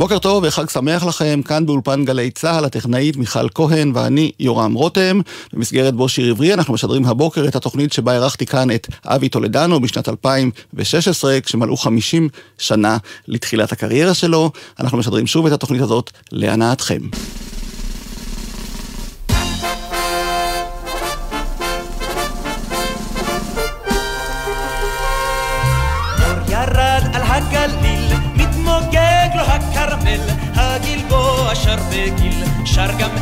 [0.00, 5.20] בוקר טוב וחג שמח לכם, כאן באולפן גלי צה"ל, הטכנאית מיכל כהן ואני יורם רותם.
[5.52, 9.80] במסגרת בו שיר עברי אנחנו משדרים הבוקר את התוכנית שבה אירחתי כאן את אבי טולדנו
[9.80, 12.96] בשנת 2016, כשמלאו 50 שנה
[13.28, 14.50] לתחילת הקריירה שלו.
[14.80, 17.00] אנחנו משדרים שוב את התוכנית הזאת להנאתכם.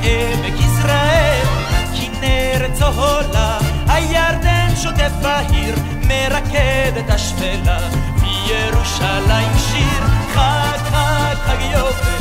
[0.09, 1.47] שר גם עמק יזרעאל.
[1.95, 3.59] הכנרת צהולה,
[3.89, 5.75] הירדן שוטף בהיר,
[6.06, 7.78] מרקד את השפלה,
[8.23, 10.03] מירושלים שיר,
[10.34, 12.17] חג חג חג יובל,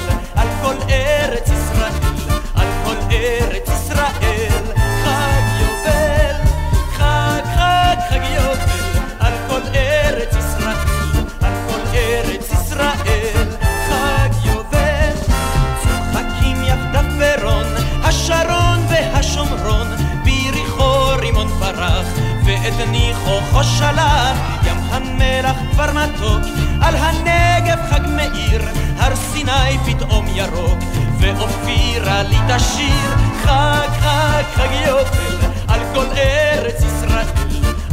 [22.68, 26.42] ואת ניחוחו שלח, ים המלח כבר מתוק,
[26.82, 28.62] על הנגב חג מאיר,
[28.98, 30.80] הר סיני פתאום ירוק,
[31.20, 37.26] ואופירה לי תשיר, חג חג חג יובל, על כל ארץ ישראל,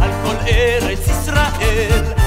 [0.01, 2.24] על כל ארץ ישראל,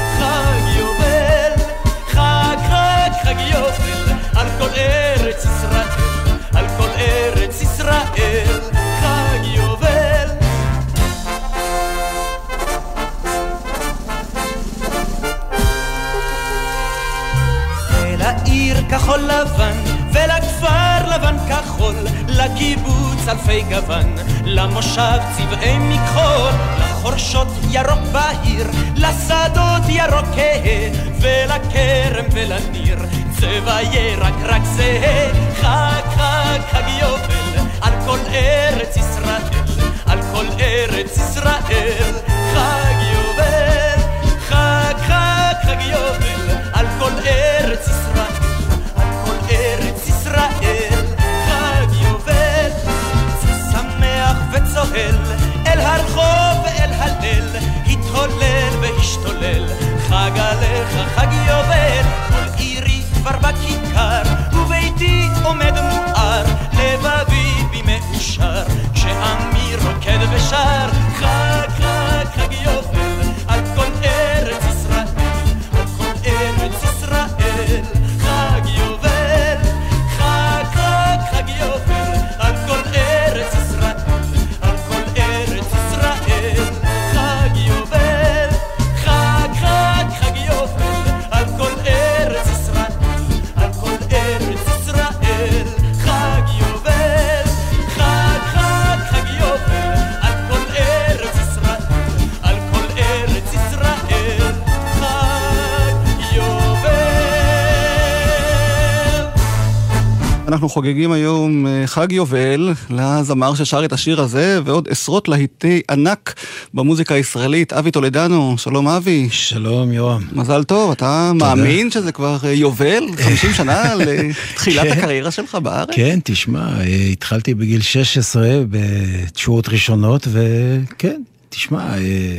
[110.87, 116.33] חוגגים היום אה, חג יובל לזמר ששר את השיר הזה ועוד עשרות להיטי ענק
[116.73, 117.73] במוזיקה הישראלית.
[117.73, 119.27] אבי טולדנו, שלום אבי.
[119.31, 120.21] שלום יורם.
[120.31, 123.03] מזל טוב, אתה מאמין שזה כבר אה, יובל?
[123.25, 124.91] 50 שנה לתחילת כן.
[124.91, 125.89] הקריירה שלך בארץ?
[125.91, 132.37] כן, תשמע, אה, התחלתי בגיל 16 בתשואות ראשונות, וכן, תשמע, אה,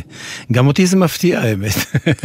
[0.52, 1.74] גם אותי זה מפתיע האמת.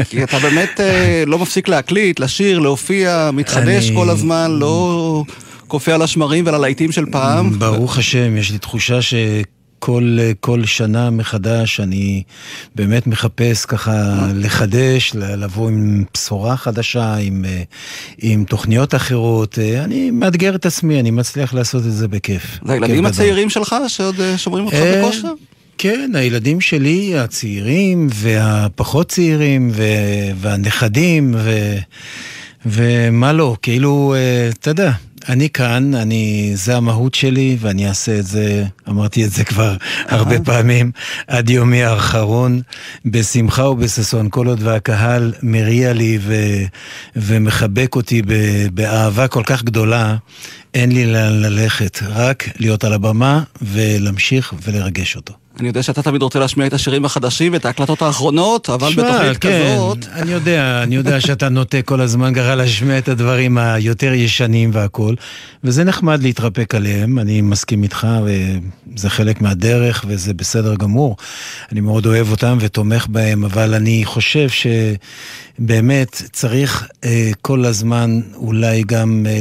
[0.10, 5.24] כי אתה באמת אה, לא מפסיק להקליט, לשיר, להופיע, מתחדש אני- כל הזמן, לא
[5.68, 7.60] קופא על השמרים ועל הלהיטים של פעם.
[7.60, 12.24] ברוך השם, יש לי תחושה שכל כל שנה מחדש אני
[12.76, 13.92] באמת מחפש ככה
[14.36, 17.64] לחדש, לבוא עם בשורה חדשה, עם, אה,
[18.18, 19.60] עם תוכניות אחרות.
[19.60, 22.60] אה, אני מאתגר את עצמי, אני מצליח לעשות את זה בכיף.
[22.66, 23.12] זה הילדים כיף גדול.
[23.12, 25.34] הצעירים שלך שעוד אה, שומרים אותך אה, בכושר?
[25.78, 31.78] כן, הילדים שלי, הצעירים והפחות צעירים ו- והנכדים ו-
[32.66, 34.92] ומה לא, כאילו, אה, אתה יודע,
[35.30, 39.76] אני כאן, אני, זה המהות שלי ואני אעשה את זה, אמרתי את זה כבר
[40.08, 40.92] הרבה פעמים,
[41.28, 42.62] עד יומי האחרון,
[43.06, 46.64] בשמחה ובששון, כל עוד והקהל מריע לי ו-
[47.16, 50.16] ומחבק אותי ב- באהבה כל כך גדולה.
[50.74, 55.43] אין לי לאן ללכת, רק להיות על הבמה ולהמשיך ולרגש אותו.
[55.60, 59.38] אני יודע שאתה תמיד רוצה להשמיע את השירים החדשים ואת ההקלטות האחרונות, אבל שמע, בתוכנית
[59.38, 59.98] כן, כזאת...
[60.14, 65.16] אני יודע, אני יודע שאתה נוטה כל הזמן ככה להשמיע את הדברים היותר ישנים והכול,
[65.64, 71.18] וזה נחמד להתרפק עליהם, אני מסכים איתך, וזה חלק מהדרך, וזה בסדר גמור.
[71.72, 74.48] אני מאוד אוהב אותם ותומך בהם, אבל אני חושב
[75.60, 79.40] שבאמת צריך אה, כל הזמן אולי גם אה,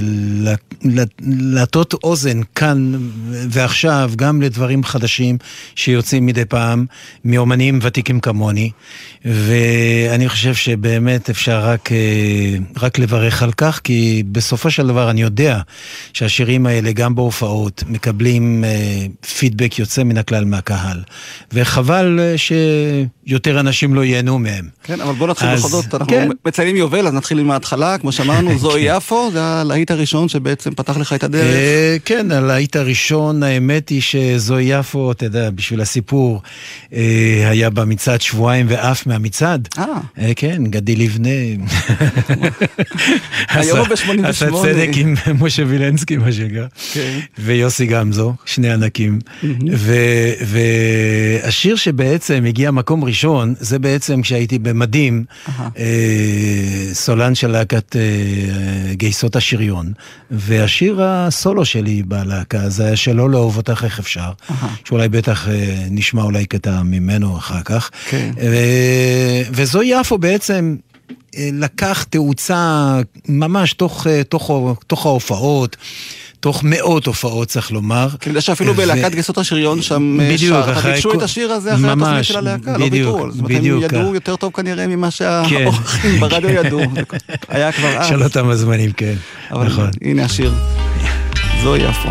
[1.29, 2.93] להטות אוזן כאן
[3.29, 5.39] ועכשיו, גם לדברים חדשים
[5.75, 6.87] שיוצאים מדי פעם
[7.25, 8.71] מאומנים ותיקים כמוני,
[9.25, 15.23] ואני חושב שבאמת אפשר רק, אה, רק לברך על כך, כי בסופו של דבר אני
[15.23, 15.61] יודע
[16.13, 19.07] שהשירים האלה גם בהופעות מקבלים אה,
[19.39, 21.03] פידבק יוצא מן הכלל מהקהל,
[21.53, 24.69] וחבל אה, שיותר אנשים לא ייהנו מהם.
[24.83, 26.29] כן, אבל בוא נתחיל בכל זאת, אנחנו כן.
[26.49, 30.97] מציינים יובל, אז נתחיל עם ההתחלה, כמו שאמרנו, זוהי יפו, זה הלהיט הראשון שבעצם פתח
[30.97, 31.55] לך את הדרך.
[31.57, 36.43] אה, כן, הלהיט הראשון, האמת היא שזוהי יפו, אתה יודע, בשביל הסיפור,
[36.93, 36.99] אה,
[37.51, 39.69] היה במצעד שבועיים ועף מהמצעד.
[39.79, 39.85] אה.
[40.19, 41.29] אה, כן, גדי לבנה.
[43.49, 44.27] היום הוא עשה- ב-88.
[44.29, 46.67] עשה צדק עם משה וילנסקי, מה שנקרא.
[46.93, 47.19] כן.
[47.39, 49.19] ויוסי גמזו, שני ענקים.
[51.43, 55.25] והשיר שבעצם הגיע מקום ראשון, זה בעצם כשהייתי במדים,
[55.79, 55.85] אה,
[56.93, 59.93] סולן של להקת אה, גייסות השריון,
[60.31, 64.33] והשיר הסולו שלי בלהקה זה היה שלא לאהוב אותך איך אפשר,
[64.85, 67.91] שאולי בטח אה, נשמע אולי קטע ממנו אחר כך.
[68.11, 68.31] כן.
[68.37, 70.77] ו- וזו יפו בעצם...
[71.37, 74.51] אה, לקח תאוצה ממש תוך, אה, תוך,
[74.87, 75.77] תוך ההופעות,
[76.43, 78.09] תוך מאות הופעות צריך לומר.
[78.09, 81.53] כי אני יודע שאפילו בלהקת גייסות השריון שם אה, בדיוק, שר, אחרי ביקשו את השיר
[81.53, 83.45] הזה אחרי התוכנית של הלהקה, לא בדיוק, ויתרו.
[83.49, 84.15] בדיוק הם ידעו.
[84.15, 85.11] יותר טוב כנראה ממה כן.
[85.11, 86.81] שהאורחים ברדיו ידעו.
[86.95, 87.03] זה
[87.49, 88.09] היה כבר אז.
[88.09, 89.15] של אותם הזמנים, כן.
[89.51, 89.91] נכון.
[90.03, 90.55] הנה השיר.
[91.63, 92.09] זוהי יפו.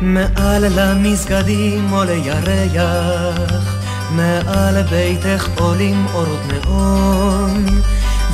[0.00, 3.76] מעל למסגדים עולה ירח,
[4.10, 7.64] מעל ביתך עולים אורות נאון,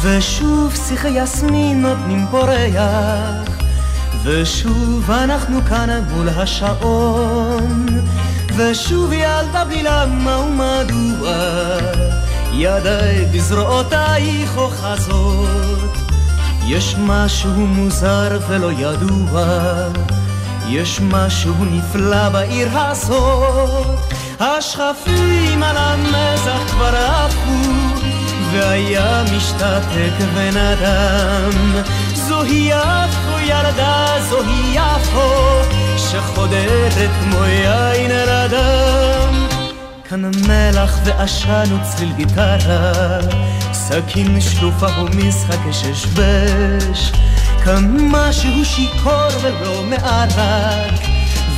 [0.03, 3.59] ושוב שיחי יסמין נותנים פורח,
[4.25, 7.87] ושוב אנחנו כאן מול השעון,
[8.57, 11.33] ושוב ילדה בלי למה ומדוע,
[12.53, 15.97] ידיי בזרועותייך אוחזות,
[16.67, 19.45] יש משהו מוזר ולא ידוע,
[20.69, 23.99] יש משהו נפלא בעיר הזאת,
[24.41, 28.18] השכפים על המזח כבר עפו,
[28.53, 31.83] והיה משתתק ונדם.
[32.15, 35.31] זוהי יפו ילדה, זוהי יפו,
[35.97, 39.47] שחודרת כמו יין אל הדם.
[40.09, 42.93] כאן מלח ועשן וצליל גיטרה,
[43.73, 47.13] סכין שלופה ומשחק ששבש.
[47.65, 51.08] כאן משהו שיכור ולא מערק,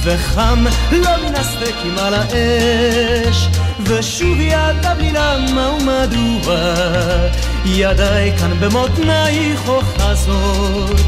[0.03, 3.49] וחם לא מן הסדקים על האש.
[3.85, 6.55] ושוב ידה בלי למה ומדוע,
[7.65, 11.01] ידיי כאן במותנייך אוחזות.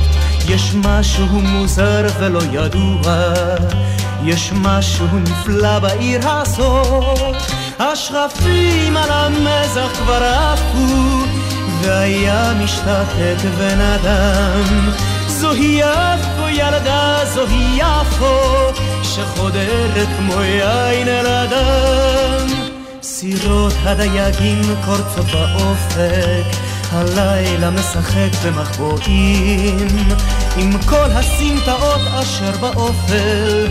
[0.49, 3.25] יש משהו מוזר ולא ידוע,
[4.25, 7.37] יש משהו נפלא בעיר הזאת.
[7.79, 11.25] השרפים על המזח כבר עפו,
[11.81, 14.93] והיה משתתק ונדם.
[15.43, 18.39] זוהי יפו ילדה, זוהי יפו,
[19.03, 22.47] שחודרת כמו יין אל הדם.
[23.03, 26.59] סירות הדייגים קורצות באופק,
[26.93, 29.89] הלילה משחק במחבואים,
[30.57, 33.69] עם כל הסמטאות אשר באופל,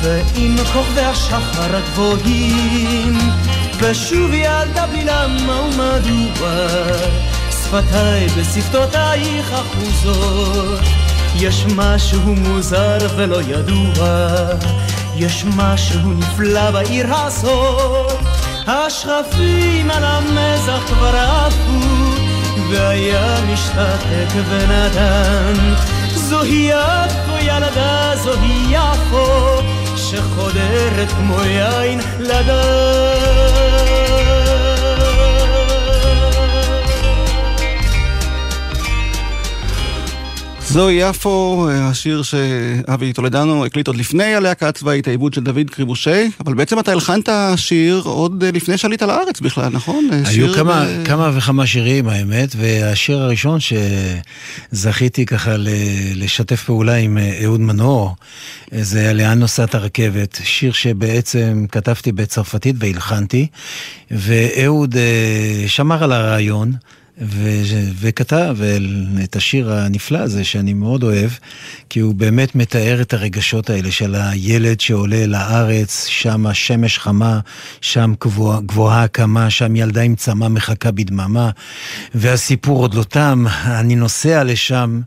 [0.00, 3.18] ועם כוכבי השחר הגבוהים,
[3.78, 6.50] ושוב ילדה בלי למה ומדוע,
[7.72, 10.80] שפתיי בשפתותייך אחוזות.
[11.36, 14.26] יש משהו מוזר ולא ידוע,
[15.16, 18.18] יש משהו נפלא בעיר הזאת.
[18.66, 21.80] השכפים על המזח כבר עפו,
[22.70, 25.74] והיה משתתק ונדם.
[26.14, 29.26] זוהי יפו ילדה, זוהי יפו,
[29.96, 33.91] שחודרת כמו יין לדם.
[40.72, 46.54] זוהי יפו, השיר שאבי טולדנו הקליט עוד לפני הלהקה הצבאית, העיבוד של דוד קריבושי, אבל
[46.54, 50.08] בעצם אתה הלחנת שיר עוד לפני שעלית לארץ בכלל, נכון?
[50.24, 53.58] היו כמה, ב- כמה וכמה שירים האמת, והשיר הראשון
[54.72, 55.54] שזכיתי ככה
[56.14, 58.16] לשתף פעולה עם אה, אהוד מנור,
[58.72, 63.46] אה, זה היה לאן נוסעת הרכבת, שיר שבעצם כתבתי בצרפתית והלחנתי,
[64.10, 66.72] ואהוד אה, שמר על הרעיון.
[67.26, 68.56] ו- וכתב
[69.24, 71.30] את השיר הנפלא הזה שאני מאוד אוהב,
[71.88, 77.40] כי הוא באמת מתאר את הרגשות האלה של הילד שעולה לארץ, שם השמש חמה,
[77.80, 81.50] שם גבוה, גבוהה הקמה, שם ילדה עם צמא מחכה בדממה,
[82.14, 85.00] והסיפור עוד לא תם, אני נוסע לשם.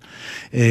[0.54, 0.62] אה,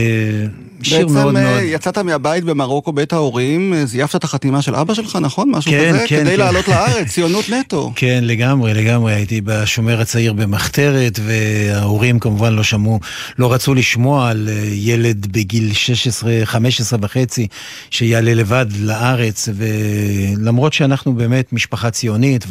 [0.82, 1.34] שיר מאוד מאוד...
[1.34, 5.50] בעצם יצאת מהבית במרוקו, בית ההורים, זייפת את החתימה של אבא שלך, נכון?
[5.50, 6.04] משהו כן, כזה?
[6.08, 6.38] כן, כדי כן.
[6.38, 7.92] לעלות לארץ, ציונות נטו.
[7.96, 9.14] כן, לגמרי, לגמרי.
[9.14, 13.00] הייתי בשומר הצעיר במחתרת, וההורים כמובן לא שמעו,
[13.38, 17.46] לא רצו לשמוע על אה, ילד בגיל 16, 15 וחצי,
[17.90, 22.46] שיעלה לבד לארץ, ולמרות שאנחנו באמת משפחה ציונית,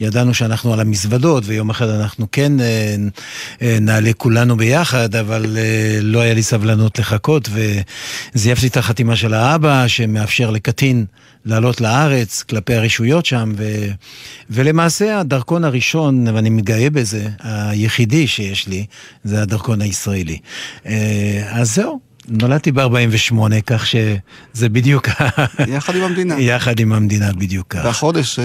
[0.00, 2.96] וידענו שאנחנו על המזוודות, ויום אחד אנחנו כן אה,
[3.62, 5.56] אה, נעלה כולנו ביחד, אבל
[6.02, 7.48] לא היה לי סבלנות לחכות,
[8.34, 11.04] וזייפתי את החתימה של האבא, שמאפשר לקטין
[11.44, 13.86] לעלות לארץ כלפי הרשויות שם, ו...
[14.50, 18.86] ולמעשה הדרכון הראשון, ואני מתגאה בזה, היחידי שיש לי,
[19.24, 20.38] זה הדרכון הישראלי.
[21.50, 22.10] אז זהו.
[22.28, 23.34] נולדתי ב-48,
[23.66, 25.08] כך שזה בדיוק...
[25.68, 26.40] יחד עם המדינה.
[26.52, 27.80] יחד עם המדינה, בדיוק כך.
[27.84, 28.38] והחודש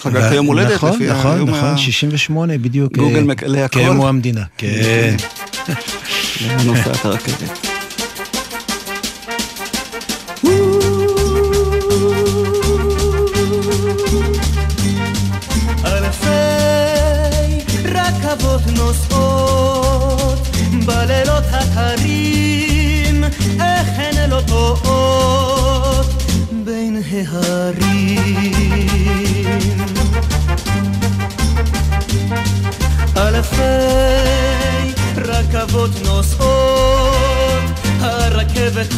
[0.00, 2.96] חגגת יום הולדת, נכון, לפי נכון, היום נכון, 68 בדיוק.
[2.96, 3.80] גוגל מקלה הכל.
[3.80, 5.16] כמו המדינה, כן.
[6.66, 7.71] נוסעת הרכבת.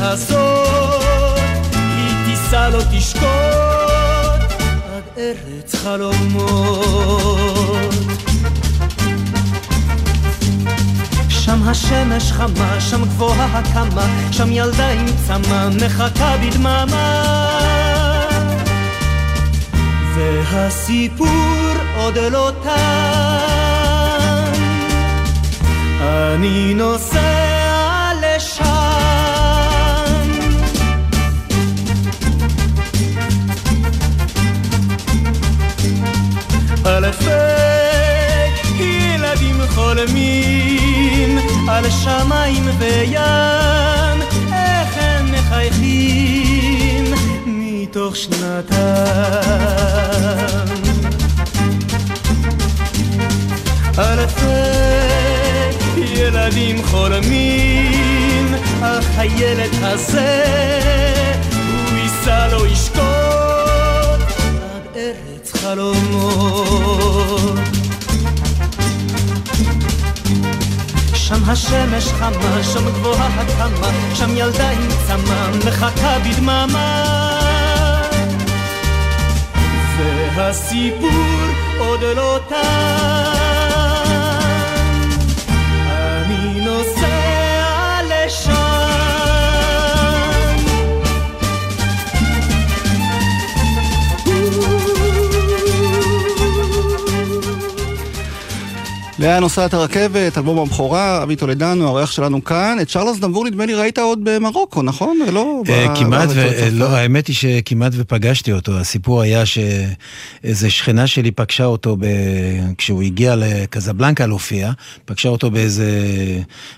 [0.01, 1.41] הזאת,
[1.73, 3.25] היא תיסע לא תשקוט
[4.95, 7.35] עד ארץ חלומות.
[11.29, 17.25] שם השמש חמה, שם גבוהה הקמה, שם ילדה עם צמא מחכה בדממה.
[20.15, 22.71] והסיפור עוד לא תם,
[26.01, 27.44] אני נוסע
[36.87, 37.31] אלפי
[38.79, 41.39] ילדים חולמים
[41.69, 44.23] על שמיים וים,
[44.53, 47.05] איך הם מחייכים
[47.47, 48.75] מתוך שנתם.
[53.99, 54.45] אלפי
[55.97, 60.45] ילדים חולמים, אך הילד הזה,
[62.53, 63.64] הוא ישקוט עד ארץ
[65.65, 67.59] חלומות.
[71.15, 77.05] שם השמש חמה, שם גבוהה הקמה, שם ילדה עם צמא, מחכה בדממה.
[80.37, 81.11] והסיפור
[81.79, 83.54] עוד לא תם,
[99.25, 102.77] לאן נוסעת הרכבת, אלבום הבכורה, אבי טולדנו, האורח שלנו כאן.
[102.83, 105.19] את צ'רלס דמבור נדמה לי ראית עוד במרוקו, נכון?
[105.33, 105.63] לא...
[105.95, 106.29] כמעט.
[106.73, 108.79] לא, האמת היא שכמעט ופגשתי אותו.
[108.79, 111.97] הסיפור היה שאיזה שכנה שלי פגשה אותו.
[112.79, 114.71] כשהוא הגיע לקזבלנקה להופיע,
[115.05, 115.91] פגשה אותו באיזה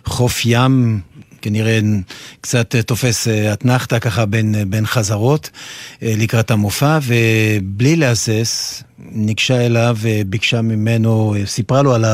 [0.06, 1.00] חוף ים.
[1.46, 1.80] כנראה
[2.40, 5.50] קצת תופס אתנחתא ככה בין, בין חזרות
[6.02, 12.04] לקראת המופע, ובלי להסס, ניגשה אליו וביקשה ממנו, סיפרה לו על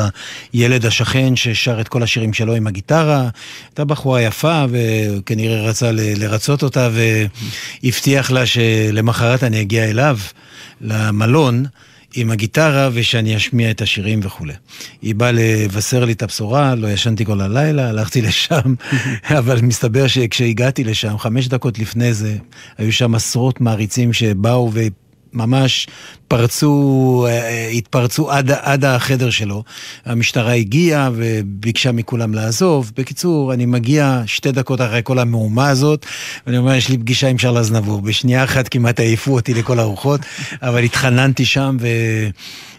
[0.52, 3.28] הילד השכן ששר את כל השירים שלו עם הגיטרה.
[3.68, 6.88] הייתה בחורה יפה וכנראה רצה לרצות אותה
[7.82, 10.18] והבטיח לה שלמחרת אני אגיע אליו
[10.80, 11.66] למלון.
[12.14, 14.52] עם הגיטרה ושאני אשמיע את השירים וכולי.
[15.02, 18.74] היא באה לבשר לי את הבשורה, לא ישנתי כל הלילה, הלכתי לשם,
[19.38, 22.36] אבל מסתבר שכשהגעתי לשם, חמש דקות לפני זה,
[22.78, 24.80] היו שם עשרות מעריצים שבאו ו...
[25.32, 25.86] ממש
[26.28, 27.26] פרצו,
[27.72, 29.62] התפרצו עד, עד החדר שלו.
[30.06, 32.92] המשטרה הגיעה וביקשה מכולם לעזוב.
[32.96, 36.06] בקיצור, אני מגיע שתי דקות אחרי כל המהומה הזאת,
[36.46, 38.00] ואני אומר, יש לי פגישה עם שרלז נבור.
[38.00, 40.20] בשנייה אחת כמעט העיפו אותי לכל הרוחות,
[40.62, 41.86] אבל התחננתי שם ו...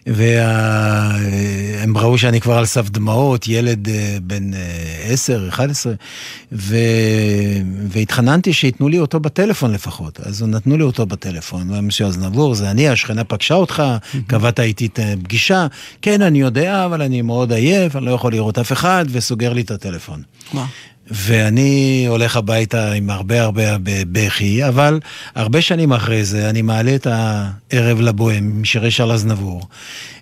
[0.08, 3.88] והם ראו שאני כבר על סף דמעות, ילד
[4.24, 4.52] בן
[5.04, 5.94] 10, 11,
[6.52, 6.76] ו...
[7.88, 10.20] והתחננתי שייתנו לי אותו בטלפון לפחות.
[10.20, 13.84] אז נתנו לי אותו בטלפון, והם שאו אז נבור, זה אני, השכנה פגשה אותך,
[14.28, 15.68] קבעת איתי את הפגישה.
[16.02, 19.62] כן, אני יודע, אבל אני מאוד עייף, אני לא יכול לראות אף אחד, וסוגר לי
[19.62, 20.22] את הטלפון.
[21.14, 23.64] ואני הולך הביתה עם הרבה הרבה
[24.12, 25.00] בכי, אבל
[25.36, 29.68] הרבה שנים אחרי זה אני מעלה את הערב לבוהם משירי שרל אזנבור,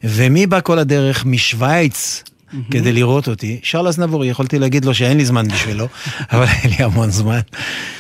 [0.04, 2.24] ומי בא כל הדרך משוויץ
[2.72, 3.60] כדי לראות אותי.
[3.64, 5.88] שרל אזנבור, יכולתי להגיד לו שאין לי זמן בשבילו,
[6.32, 7.40] אבל אין לי המון זמן.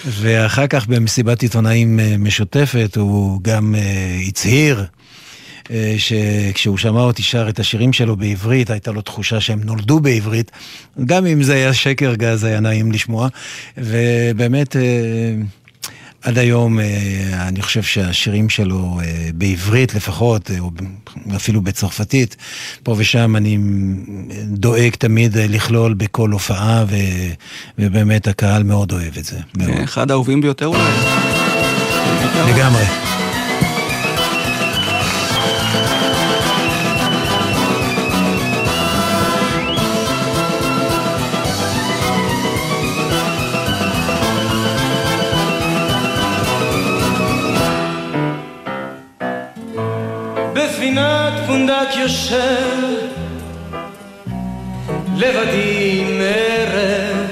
[0.06, 4.86] ואחר כך במסיבת עיתונאים אה, משותפת הוא גם אה, הצהיר.
[5.72, 10.52] אה, שכשהוא שמע אותי שר את השירים שלו בעברית, הייתה לו תחושה שהם נולדו בעברית.
[11.06, 13.28] גם אם זה היה שקר גז, היה נעים לשמוע.
[13.78, 14.76] ובאמת...
[16.22, 16.86] עד היום אה,
[17.48, 20.72] אני חושב שהשירים שלו אה, בעברית לפחות, אה, או
[21.36, 22.36] אפילו בצרפתית,
[22.84, 23.58] פה ושם אני
[24.46, 26.86] דואג תמיד לכלול בכל הופעה,
[27.80, 29.38] ובאמת הקהל מאוד אוהב את זה.
[29.84, 30.92] אחד האהובים ביותר אולי.
[32.54, 33.21] לגמרי.
[52.02, 53.08] יושב
[55.16, 57.28] לבדי מערב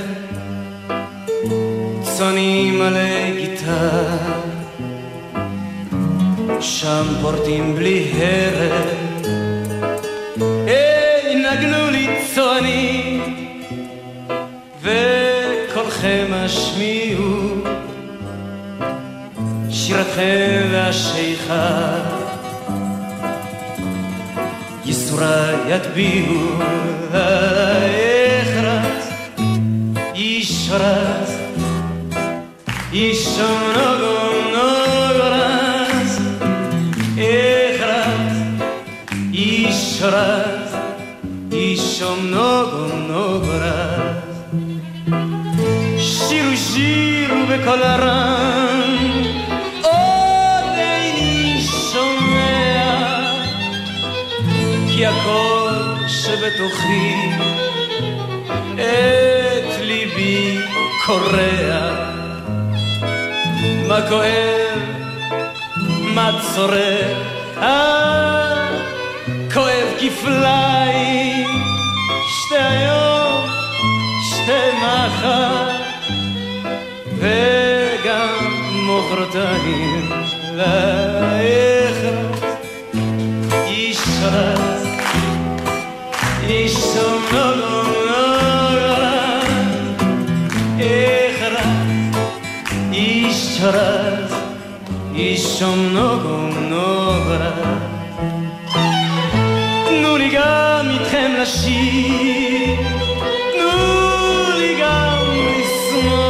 [2.02, 4.18] צאני מלא גיטר
[6.62, 8.90] שם פורטים בלי הרב
[10.68, 13.20] היי נגנו לי צאני
[14.82, 17.54] וקולכם השמיעו
[19.70, 22.19] שירתכם והשיכה
[25.20, 26.28] صبرا يتبيه
[27.96, 29.06] يخرس
[30.16, 31.32] يشرس
[32.94, 36.14] يشنقم نقرس
[37.18, 38.38] يخرس
[39.34, 40.72] يشرس
[41.52, 44.36] يشم نقم نقرس
[46.30, 48.59] شيرو شيرو بكل رأس
[56.70, 57.16] שבתוכי
[58.76, 60.58] את ליבי
[61.06, 61.96] קורע.
[63.88, 64.80] מה כואב,
[66.14, 67.24] מה צורר,
[67.58, 68.68] אה,
[69.54, 71.50] כואב כפליים.
[72.28, 73.46] שתי היום,
[74.30, 75.70] שתי מחר.
[77.18, 78.36] וגם
[78.88, 80.10] מחרתיים
[80.56, 82.30] לאחר
[83.68, 84.69] ישרת
[95.62, 97.54] όσο νόγονόρα
[100.02, 102.78] Nous les gars, mi trem la chie
[103.60, 106.28] Nous les gars, mi sma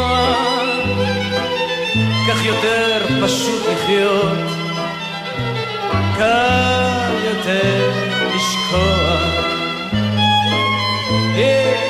[2.27, 4.47] כך יותר פשוט לחיות
[6.17, 7.91] קל יותר
[8.35, 9.21] לשכוח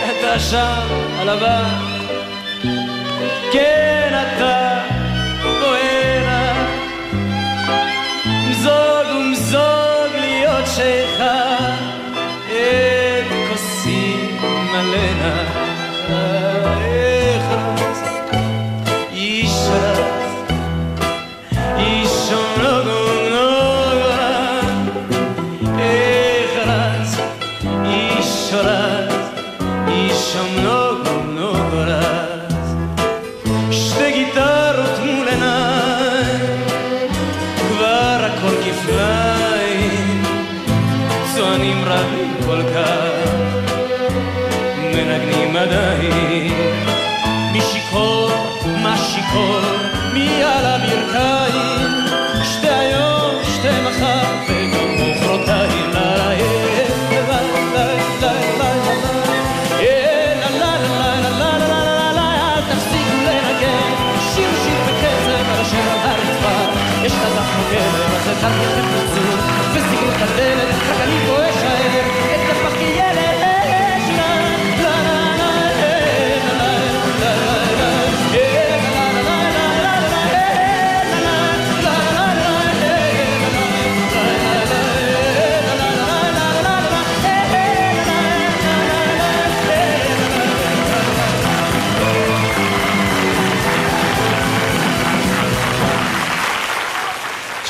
[0.10, 0.88] את העשן
[1.20, 1.89] הלבן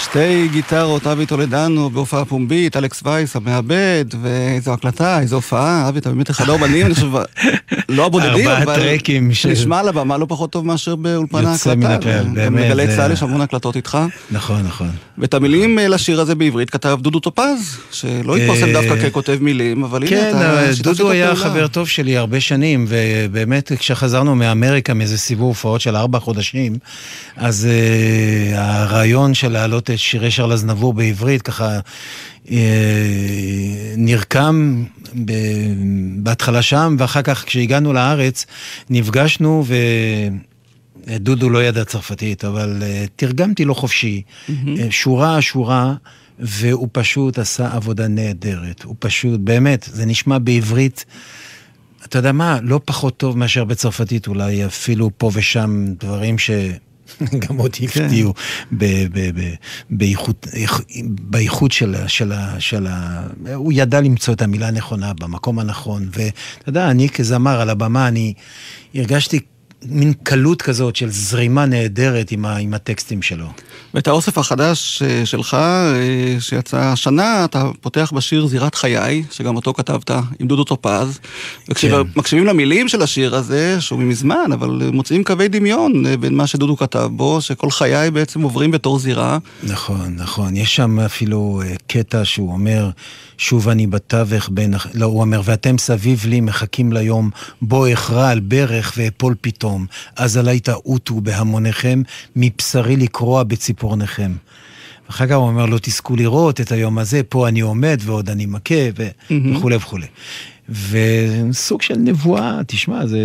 [0.10, 6.10] שתי גיטרות, אבי טולדנו בהופעה פומבית, אלכס וייס המעבד, ואיזו הקלטה, איזו הופעה, אבי אתה
[6.10, 7.08] באמת אחד האומנים, אני חושב,
[7.89, 8.95] לא הבודדים, אבל
[9.50, 11.76] נשמע על הבמה לא פחות טוב מאשר באולפן יוצא ההקלטה.
[11.76, 13.98] מן הכלל, באמת, בגלי צה"ל יש המון הקלטות איתך.
[14.32, 14.89] נכון, נכון.
[15.17, 19.84] ואת המילים אה, לשיר הזה בעברית כתב דודו טופז, שלא התפרסם אה, דווקא ככותב מילים,
[19.84, 21.36] אבל הנה כן, אתה שיתפת דודו היה.
[21.36, 26.78] חבר טוב שלי הרבה שנים, ובאמת כשחזרנו מאמריקה מאיזה סיבוב הופעות של ארבע חודשים,
[27.38, 31.80] אז uh, הרעיון של להעלות את שירי שרל אזנבור בעברית ככה
[32.46, 32.50] uh,
[33.98, 34.86] נרקם
[35.26, 35.34] ב-
[36.18, 38.46] בהתחלה שם, ואחר כך כשהגענו לארץ
[38.90, 39.76] נפגשנו ו...
[41.08, 44.54] דודו לא ידע צרפתית, אבל uh, תרגמתי לו חופשי, mm-hmm.
[44.90, 45.94] שורה שורה,
[46.40, 48.84] והוא פשוט עשה עבודה נהדרת.
[48.84, 51.06] הוא פשוט, באמת, זה נשמע בעברית,
[52.06, 56.52] אתה יודע מה, לא פחות טוב מאשר בצרפתית, אולי אפילו פה ושם דברים ש...
[57.48, 58.34] גם אותי הפתיעו
[58.72, 59.54] ב- ב-
[59.89, 60.48] באיכות,
[62.60, 63.28] של ה...
[63.54, 68.34] הוא ידע למצוא את המילה הנכונה במקום הנכון, ואתה יודע, אני כזמר על הבמה, אני
[68.95, 69.39] הרגשתי
[69.86, 73.48] מין קלות כזאת של זרימה נהדרת עם, ה, עם הטקסטים שלו.
[73.94, 79.74] ואת האוסף החדש אה, שלך, אה, שיצא השנה, אתה פותח בשיר זירת חיי, שגם אותו
[79.74, 81.20] כתבת עם דודו טופז.
[81.70, 86.78] וכשמקשיבים למילים של השיר הזה, שהוא מזמן, אבל מוצאים קווי דמיון אה, בין מה שדודו
[86.78, 89.38] כתב בו, שכל חיי בעצם עוברים בתור זירה.
[89.63, 90.56] נכון, נכון.
[90.56, 92.89] יש שם אפילו קטע שהוא אומר,
[93.39, 94.73] שוב אני בתווך בין...
[94.73, 97.30] הח-" לא, הוא אומר, ואתם סביב לי מחכים ליום
[97.62, 99.86] בו אכרע על ברך ואפול פתאום.
[100.15, 102.02] אז עלי תעוטו בהמוניכם,
[102.36, 104.32] מבשרי לקרוע בציפורניכם.
[105.10, 108.45] אחר כך הוא אומר, לא תזכו לראות את היום הזה, פה אני עומד ועוד אני
[108.45, 109.08] מכה, ו...
[109.56, 110.08] וכולי וכולי.
[110.90, 113.20] וסוג של נבואה, תשמע, זה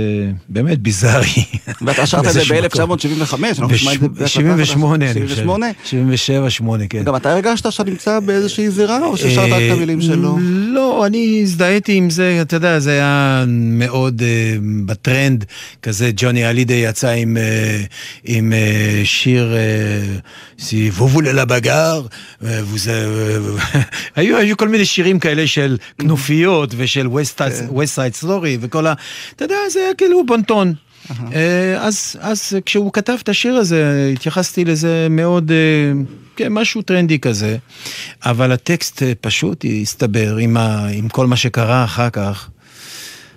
[0.49, 1.45] באמת ביזארי.
[1.83, 2.97] ואתה שרת את זה באיזשהו מקום.
[2.97, 5.11] ב-1975, אנחנו נשמע את זה בהקלטה ב-78, חדשה.
[5.11, 5.35] אני חושב.
[5.35, 5.67] 78?
[5.85, 7.03] 77, 8, כן.
[7.05, 10.39] גם אתה הרגשת שאתה נמצא באיזושהי זירה, או ששרת רק את המילים שלו?
[10.41, 14.25] לא, אני הזדהיתי עם זה, אתה יודע, זה היה מאוד uh,
[14.87, 15.45] בטרנד,
[15.83, 18.31] כזה ג'וני הלידי יצא עם, uh,
[20.55, 22.07] עם uh, שיר סי וובול אל הבגר,
[24.17, 27.41] היו, היו כל מיני שירים כאלה של כנופיות ושל ווסט
[27.85, 28.95] Side Story וכל ה...
[29.37, 30.75] אתה יודע, זה היה כאילו בונטון.
[31.33, 35.53] אה, אז, אז כשהוא כתב את השיר הזה, התייחסתי לזה מאוד,
[36.37, 37.57] כן, משהו טרנדי כזה,
[38.25, 42.49] אבל הטקסט פשוט הסתבר עם, ה, עם כל מה שקרה אחר כך,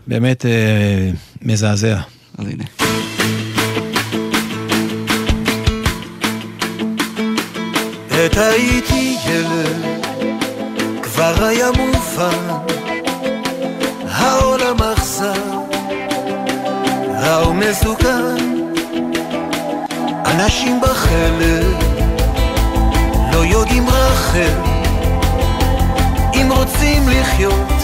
[0.07, 0.45] באמת
[1.41, 1.99] מזעזע.
[2.37, 3.16] אז הנה.
[8.19, 10.05] עת הייתי ילד,
[11.03, 12.47] כבר היה מובן,
[14.11, 15.33] העולם אכזר,
[17.21, 18.35] רע ומסוכן,
[20.25, 21.77] אנשים בחלק
[23.33, 24.59] לא יודעים רחל,
[26.33, 27.81] אם רוצים לחיות,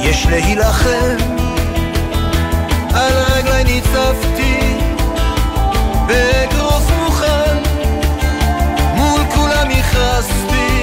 [0.00, 1.16] יש להילחם,
[2.94, 4.76] על רגלי ניצבתי,
[6.06, 7.61] באגרוף מוכן,
[9.64, 10.81] מול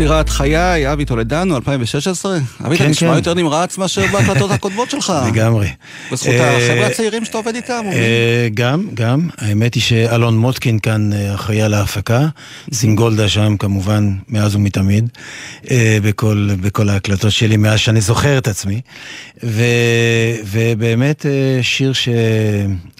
[0.00, 2.36] זירת חיי, אבי טולדנו, 2016.
[2.36, 3.16] אבי, אתה כן, נשמע כן.
[3.16, 5.12] יותר נמרץ מאשר בהקלטות הקודמות שלך.
[5.32, 5.68] לגמרי.
[6.12, 7.84] בזכות אה, החבר'ה הצעירים שאתה עובד איתם.
[7.92, 9.28] אה, גם, גם.
[9.38, 12.26] האמת היא שאלון מוטקין כאן אה, אחראי על ההפקה.
[12.72, 15.08] סינגולדה שם כמובן מאז ומתמיד,
[16.62, 18.80] בכל, ההקלטות שלי, מאז שאני זוכר את עצמי.
[20.44, 21.26] ובאמת
[21.62, 21.92] שיר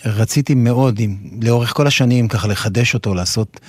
[0.03, 3.61] שרציתי מאוד, עם- לאורך כל השנים, ככה לחדש אותו, לעשות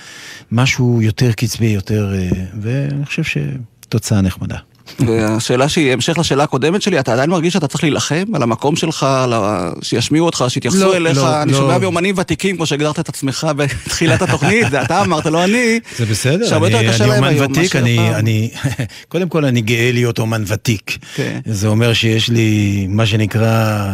[0.52, 2.14] משהו יותר קצבי, יותר...
[2.16, 2.30] אה,
[2.62, 4.58] ואני חושב שתוצאה נחמדה.
[5.00, 9.04] והשאלה שהיא המשך לשאלה הקודמת שלי, אתה עדיין מרגיש שאתה צריך להילחם על המקום שלך,
[9.04, 9.72] על ה...
[9.82, 11.18] שישמיעו אותך, שיתייחסו לא, אליך?
[11.18, 11.58] לא, אני לא.
[11.58, 15.80] שומע מאומנים ותיקים, כמו שהגדרת את עצמך בתחילת התוכנית, זה אתה אמרת, לא אני.
[15.98, 18.16] זה בסדר, אני, אני להם אומן ותיק, אני.
[18.16, 18.52] אני,
[19.12, 20.98] קודם כל אני גאה להיות אומן ותיק.
[21.16, 21.40] כן.
[21.46, 23.88] זה אומר שיש לי, מה שנקרא,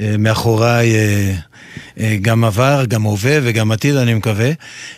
[0.00, 1.34] אה, מאחוריי אה,
[2.00, 4.50] אה, גם עבר, גם הווה וגם עתיד, אני מקווה,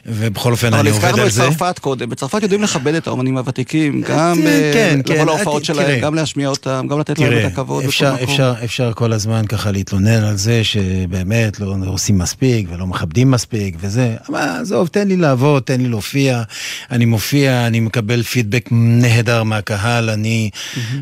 [0.06, 1.42] ובכל אופן אבל אני עובד הזכרנו על את זה.
[1.42, 5.00] צרפת קודם, בצרפת יודעים לכבד את האומנים הוותיקים, גם כן, אה, כן,
[5.36, 6.00] להופעות את- שלהם.
[6.00, 7.84] גם להשמיע אותם, גם לתת להם את הכבוד
[8.64, 14.16] אפשר כל הזמן ככה להתלונן על זה שבאמת לא עושים מספיק ולא מכבדים מספיק וזה,
[14.28, 16.42] אבל עזוב, תן לי לעבוד, תן לי להופיע.
[16.90, 20.50] אני מופיע, אני מקבל פידבק נהדר מהקהל, אני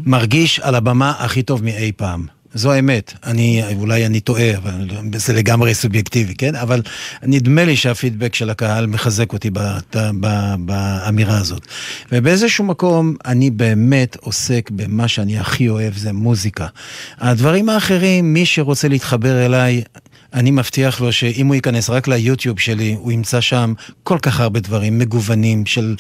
[0.07, 2.40] מרגיש על הבמה הכי טוב מאי פעם.
[2.55, 4.73] זו האמת, אני, אולי אני טועה, אבל
[5.17, 6.55] זה לגמרי סובייקטיבי, כן?
[6.55, 6.83] אבל
[7.23, 9.51] נדמה לי שהפידבק של הקהל מחזק אותי
[10.59, 11.67] באמירה הזאת.
[12.13, 16.67] ובאיזשהו מקום אני באמת עוסק במה שאני הכי אוהב, זה מוזיקה.
[17.19, 19.83] הדברים האחרים, מי שרוצה להתחבר אליי,
[20.35, 24.61] אני מבטיח לו שאם הוא ייכנס רק ליוטיוב שלי, הוא ימצא שם כל כך הרבה
[24.61, 25.97] דברים מגוונים של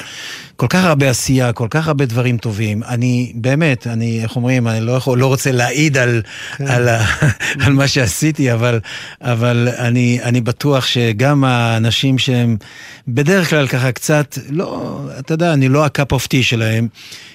[0.56, 2.82] כל כך הרבה עשייה, כל כך הרבה דברים טובים.
[2.82, 6.22] אני באמת, אני, איך אומרים, אני לא, יכול, לא רוצה להעיד על,
[6.66, 7.04] על, ה,
[7.64, 8.80] על מה שעשיתי, אבל,
[9.20, 12.56] אבל אני, אני בטוח שגם האנשים שהם
[13.08, 16.88] בדרך כלל ככה קצת, לא, אתה יודע, אני לא ה cup of tea שלהם,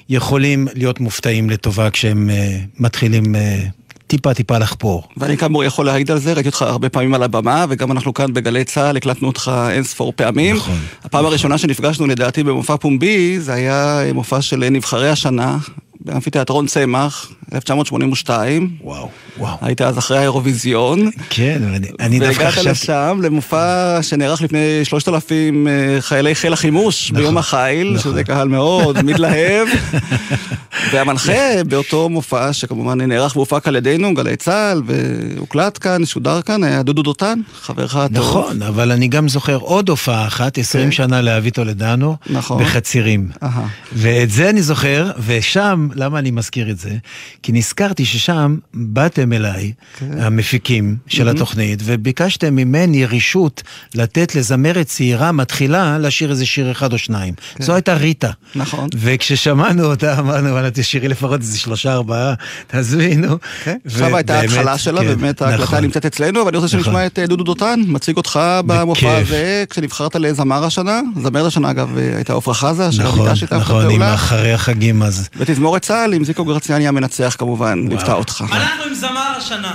[0.09, 3.35] יכולים להיות מופתעים לטובה כשהם אה, מתחילים...
[3.35, 5.03] אה, טיפה טיפה לחפור.
[5.17, 8.33] ואני כאמור יכול להעיד על זה, ראיתי אותך הרבה פעמים על הבמה, וגם אנחנו כאן
[8.33, 10.55] בגלי צה"ל הקלטנו אותך אין ספור פעמים.
[10.55, 15.57] נכון, הפעם הראשונה שנפגשנו לדעתי במופע פומבי, זה היה מופע של נבחרי השנה,
[16.05, 18.69] באמפיתיאטרון צמח, 1982.
[18.81, 19.57] וואו, וואו.
[19.61, 21.09] היית אז אחרי האירוויזיון.
[21.29, 22.69] כן, אני, אני דווקא והגעת חשבתי...
[22.69, 28.11] לשם למופע שנערך לפני 3,000 אה, חיילי חיל החימוש נכון, ביום החיל, נכון.
[28.11, 29.67] שזה קהל מאוד מתלהב.
[30.91, 36.83] והמנחה באותו מופע, שכמובן נערך והופק על ידינו, גלי צה"ל, והוקלט כאן, שודר כאן, היה
[36.83, 38.17] דודו דותן, חברך הטוב.
[38.17, 40.91] נכון, אבל אני גם זוכר עוד הופעה אחת, 20 כן.
[40.91, 42.63] שנה לאבי טולדנו, נכון.
[42.63, 43.29] בחצירים.
[43.43, 43.67] אהה.
[43.93, 46.95] ואת זה אני זוכר, ושם, למה אני מזכיר את זה?
[47.43, 50.21] כי נזכרתי ששם באתם אליי, כן.
[50.21, 53.63] המפיקים של התוכנית, וביקשתם ממני רשות
[53.95, 57.33] לתת לזמרת צעירה מתחילה לשיר איזה שיר אחד או שניים.
[57.59, 58.31] זו הייתה ריטה.
[58.53, 58.59] כן.
[58.59, 58.89] נכון.
[58.95, 62.33] וכששמענו אותה, אמרנו, וואלה, תשאירי לפחות איזה שלושה, ארבעה,
[62.67, 63.37] תעזבי, נו.
[63.63, 65.83] כן, עכשיו הייתה ההתחלה שלה, כן, באמת ההקלטה נכון.
[65.83, 67.05] נמצאת אצלנו, אבל אני רוצה שנשמע נכון.
[67.05, 69.17] את אה, דודו דותן, מציג אותך במופע.
[69.17, 74.53] הזה, כשנבחרת לזמר השנה, זמרת השנה אגב אה, הייתה עפרה חזה, נכון, נכון, עם אחרי
[74.53, 75.29] החגים אז.
[75.37, 78.43] ותזמורת צה"ל עם זיקו גרציאני המנצח כמובן, ליוותה אותך.
[78.51, 79.73] אנחנו עם זמר השנה.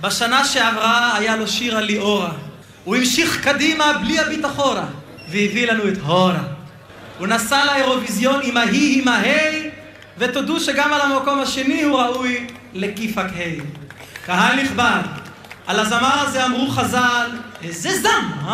[0.00, 2.30] בשנה שעברה היה לו שיר על ליאורה.
[2.84, 4.84] הוא המשיך קדימה בלי הביט אחורה,
[5.30, 6.42] והביא לנו את הורה.
[7.18, 9.70] הוא נסע לאירוויזיון עם ההיא עם ההי,
[10.18, 13.62] ותודו שגם על המקום השני הוא ראוי לכיפק ה'.
[14.26, 15.02] קהל נכבד,
[15.66, 17.30] על הזמר הזה אמרו חז"ל,
[17.62, 18.48] איזה זם,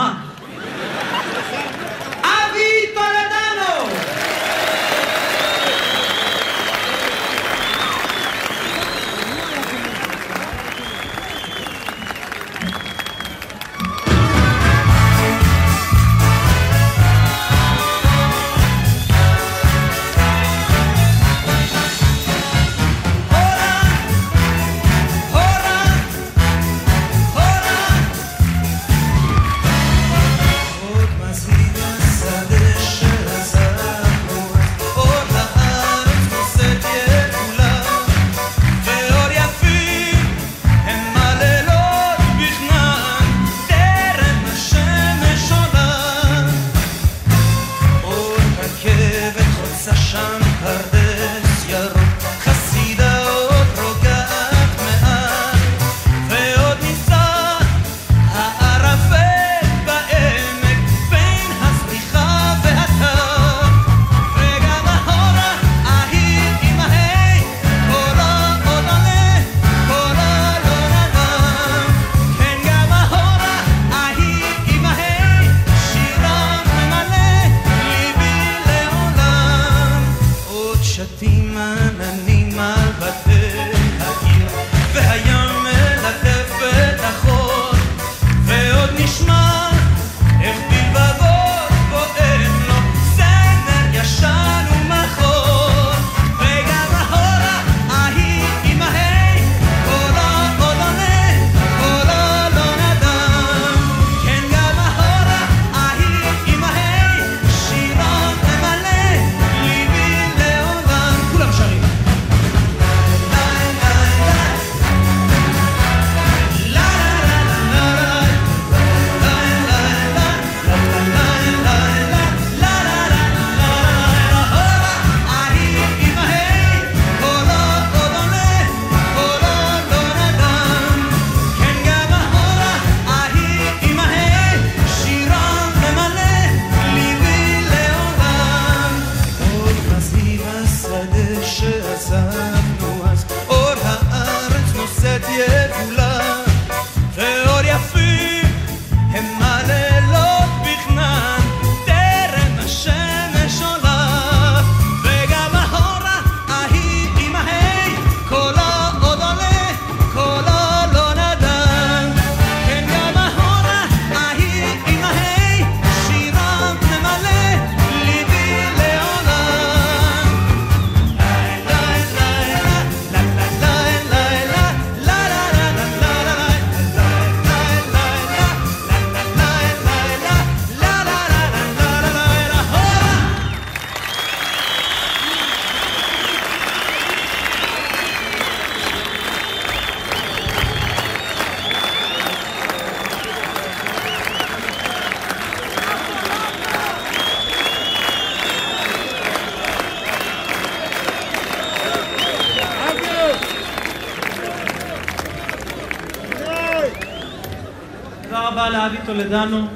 [209.29, 209.67] טולדנו.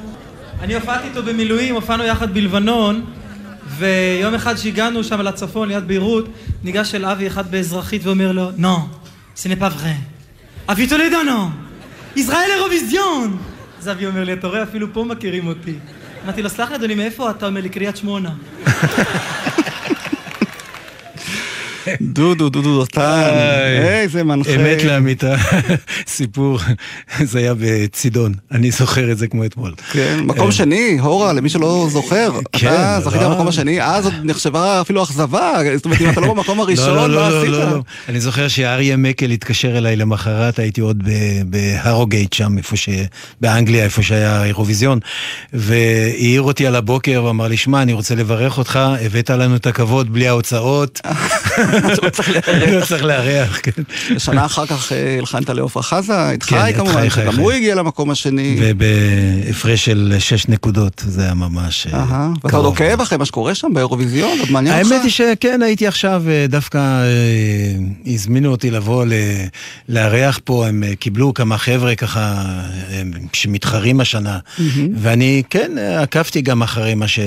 [0.61, 3.05] אני הופעתי איתו במילואים, הופענו יחד בלבנון,
[3.77, 6.25] ויום אחד שהגענו שם לצפון, ליד ביירות,
[6.63, 8.77] ניגש אל אבי אחד באזרחית ואומר לו, נו,
[9.35, 10.71] זה נפה vrai.
[10.71, 11.49] אבי טולדנו!
[12.15, 13.37] ישראל אירוויזיון!
[13.79, 15.73] אז אבי אומר לי, אתה רואה, אפילו פה מכירים אותי.
[16.25, 17.47] אמרתי לו, סלח לי אדוני, מאיפה אתה?
[17.47, 18.29] אומר לי, קריית שמונה.
[22.01, 23.29] דודו, דודו דותן,
[23.83, 24.55] איזה מנחה.
[24.55, 25.35] אמת לאמיתה,
[26.07, 26.59] סיפור,
[27.23, 29.73] זה היה בצידון, אני זוכר את זה כמו אתמול.
[29.91, 32.31] כן, מקום אה, שני, הורה, למי שלא זוכר.
[32.51, 33.29] כן, אתה זכית לא.
[33.29, 35.51] במקום השני, אז עוד נחשבה אפילו אכזבה.
[35.75, 37.51] זאת אומרת, אם אתה לא במקום הראשון, לא, לא, לא, עשית?
[37.51, 37.81] לא, לא.
[38.09, 41.03] אני זוכר שאריה מקל התקשר אליי למחרת, הייתי עוד
[41.45, 42.89] בהרוגייט שם, איפה ש...
[43.41, 44.99] באנגליה, איפה שהיה האירוויזיון,
[45.53, 50.13] והעיר אותי על הבוקר ואמר לי, שמע, אני רוצה לברך אותך, הבאת לנו את הכבוד
[50.13, 51.01] בלי ההוצאות.
[51.83, 52.29] לא צריך
[52.71, 53.71] לא צריך לארח, כן.
[54.17, 57.39] שנה אחר כך אה, הלחנת לעופרה חזה, את כן, חי את כמובן, שגם.
[57.39, 58.57] הוא הגיע למקום השני.
[58.61, 62.89] ובהפרש של שש נקודות, זה היה ממש אה, אהה, ואתה עוד קרוב.
[62.89, 64.39] עוקב אחרי מה שקורה שם באירוויזיון?
[64.39, 64.91] עוד מעניין אותך?
[64.91, 69.05] האמת היא שכן, הייתי עכשיו, אה, דווקא אה, הזמינו אותי לבוא
[69.89, 72.43] לארח פה, הם אה, קיבלו כמה חבר'ה ככה
[72.91, 73.01] אה,
[73.33, 74.39] שמתחרים השנה,
[74.95, 77.19] ואני כן אה, עקבתי גם אחרי מה ש...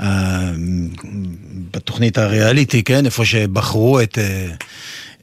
[0.00, 0.50] אה,
[1.74, 4.18] בתוכנית הריאליטי, כן, איפה שבחרו את...
[4.18, 4.46] אה,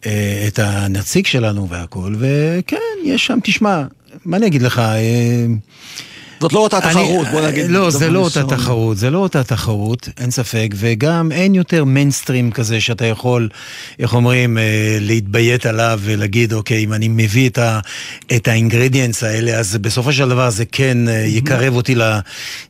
[0.06, 3.84] אה, את הנציג שלנו והכל, וכן, יש שם, תשמע,
[4.26, 5.46] מה אני אגיד לך, אה,
[6.42, 7.66] זאת לא אותה אני- תחרות, בוא נגיד.
[7.70, 8.44] לא, זה לא אותה.
[8.44, 13.50] תחרות, זה לא אותה תחרות, אין ספק, וגם אין יותר מיינסטרים כזה שאתה יכול,
[14.00, 14.64] איך אומרים, אה,
[15.02, 17.80] להתביית עליו ולהגיד, אוקיי, אם אני מביא את, ה,
[18.36, 22.02] את האינגרדיאנס האלה, אז בסופו של דבר זה כן אה, יקרב אותי ל...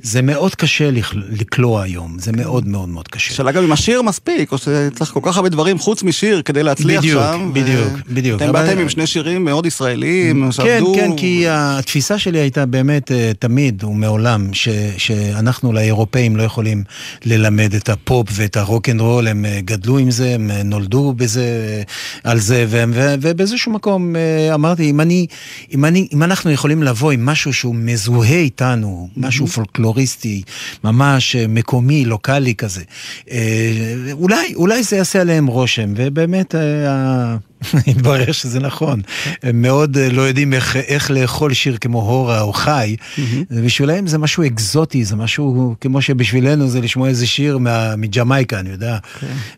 [0.02, 0.90] זה מאוד קשה
[1.30, 3.34] לקלוע היום, זה מאוד מאוד מאוד קשה.
[3.34, 7.02] שאלה גם אם השיר מספיק, או שצריך כל כך הרבה דברים חוץ משיר כדי להצליח
[7.02, 7.50] בדיוק, שם.
[7.50, 8.42] ו- בדיוק, בדיוק.
[8.42, 10.94] אתם באתם עם שני שירים מאוד ישראלים, כן, שעבדו.
[10.96, 16.84] כן, כי התפיסה שלי הייתה באמת אה, תמיד ומעולם, ש, שאנחנו לאירופאים לא יכולים
[17.26, 21.14] ללמד את הפופ ואת הרוק אנד רול, הם אה, גדלו עם זה, הם אה, נולדו
[21.18, 24.16] בזה, אה, על זה, והם- ו, ובאיזשהו מקום
[24.54, 25.28] אמרתי, אם, אני,
[25.74, 30.42] אם, אני, אם אנחנו יכולים לבוא עם משהו שהוא מזוהה איתנו, משהו פולקלוריסטי,
[30.84, 32.84] ממש מקומי, לוקאלי כזה,
[34.12, 36.56] אולי, אולי זה יעשה עליהם רושם, ובאמת...
[37.88, 39.02] התברר שזה נכון.
[39.44, 42.96] הם מאוד אה, לא יודעים איך, איך לאכול שיר כמו הורה או חי.
[43.52, 48.70] בשבילם זה משהו אקזוטי, זה משהו כמו שבשבילנו זה לשמוע איזה שיר מה, מג'מייקה, אני
[48.70, 48.98] יודע.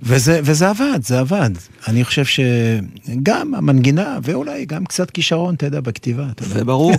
[0.04, 1.50] וזה, וזה עבד, זה עבד.
[1.88, 6.26] אני חושב שגם המנגינה, ואולי גם קצת כישרון, אתה יודע, בכתיבה.
[6.40, 6.94] זה ברור.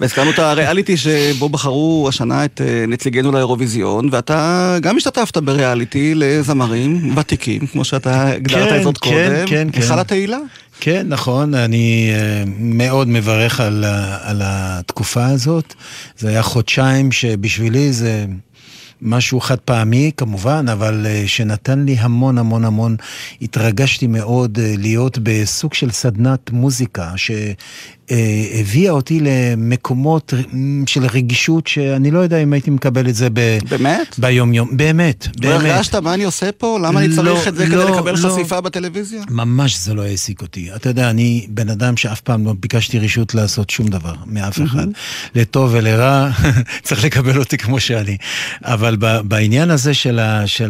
[0.00, 7.18] והזכרנו את הריאליטי שבו בחרו השנה את אה, נציגינו לאירוויזיון, ואתה גם השתתפת בריאליטי לזמרים
[7.18, 9.46] ותיקים, כמו שאתה הגדרת את זאת כן, קודם.
[9.46, 9.80] כן, כן.
[9.80, 10.38] היכל התהילה?
[10.80, 13.84] כן, נכון, אני אה, מאוד מברך על,
[14.22, 15.74] על התקופה הזאת.
[16.18, 18.26] זה היה חודשיים שבשבילי זה
[19.02, 22.96] משהו חד פעמי כמובן, אבל אה, שנתן לי המון המון המון,
[23.42, 27.12] התרגשתי מאוד אה, להיות בסוג של סדנת מוזיקה,
[28.10, 30.34] שהביאה אותי למקומות
[30.86, 33.58] של רגישות שאני לא יודע אם הייתי מקבל את זה ב...
[33.68, 34.18] באמת?
[34.18, 35.70] ביום יום, באמת, לא באמת.
[35.70, 36.78] הרגשת מה אני עושה פה?
[36.82, 38.28] למה אני לא, צריך את זה כדי לא, לקבל לא.
[38.28, 39.22] חשיפה בטלוויזיה?
[39.30, 40.68] ממש זה לא העסיק אותי.
[40.76, 44.86] אתה יודע, אני בן אדם שאף פעם לא ביקשתי רשות לעשות שום דבר מאף אחד.
[45.34, 46.30] לטוב ולרע,
[46.82, 48.16] צריך לקבל אותי כמו שאני.
[48.64, 50.20] אבל בעניין הזה של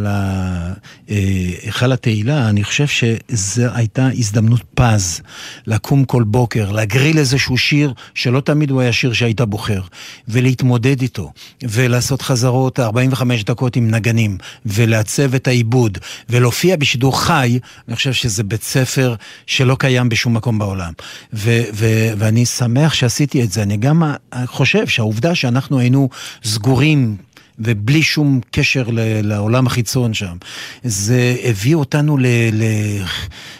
[0.06, 0.72] אה,
[1.08, 5.20] היכל התהילה, אני חושב שזו הייתה הזדמנות פז
[5.66, 9.80] לקום כל בוקר, להגריל איזשהו שיר שלא תמיד הוא היה שיר שהיית בוחר,
[10.28, 17.58] ולהתמודד איתו, ולעשות חזרות 45 דקות עם נגנים, ולעצב את העיבוד, ולהופיע בשידור חי,
[17.88, 19.14] אני חושב שזה בית ספר
[19.46, 20.92] שלא קיים בשום מקום בעולם.
[21.32, 23.62] ו- ו- ואני שמח שעשיתי את זה.
[23.62, 24.02] אני גם
[24.46, 26.08] חושב שהעובדה שאנחנו היינו
[26.44, 27.16] סגורים
[27.60, 28.84] ובלי שום קשר
[29.22, 30.36] לעולם החיצון שם.
[30.84, 33.02] זה הביא אותנו ל- ל-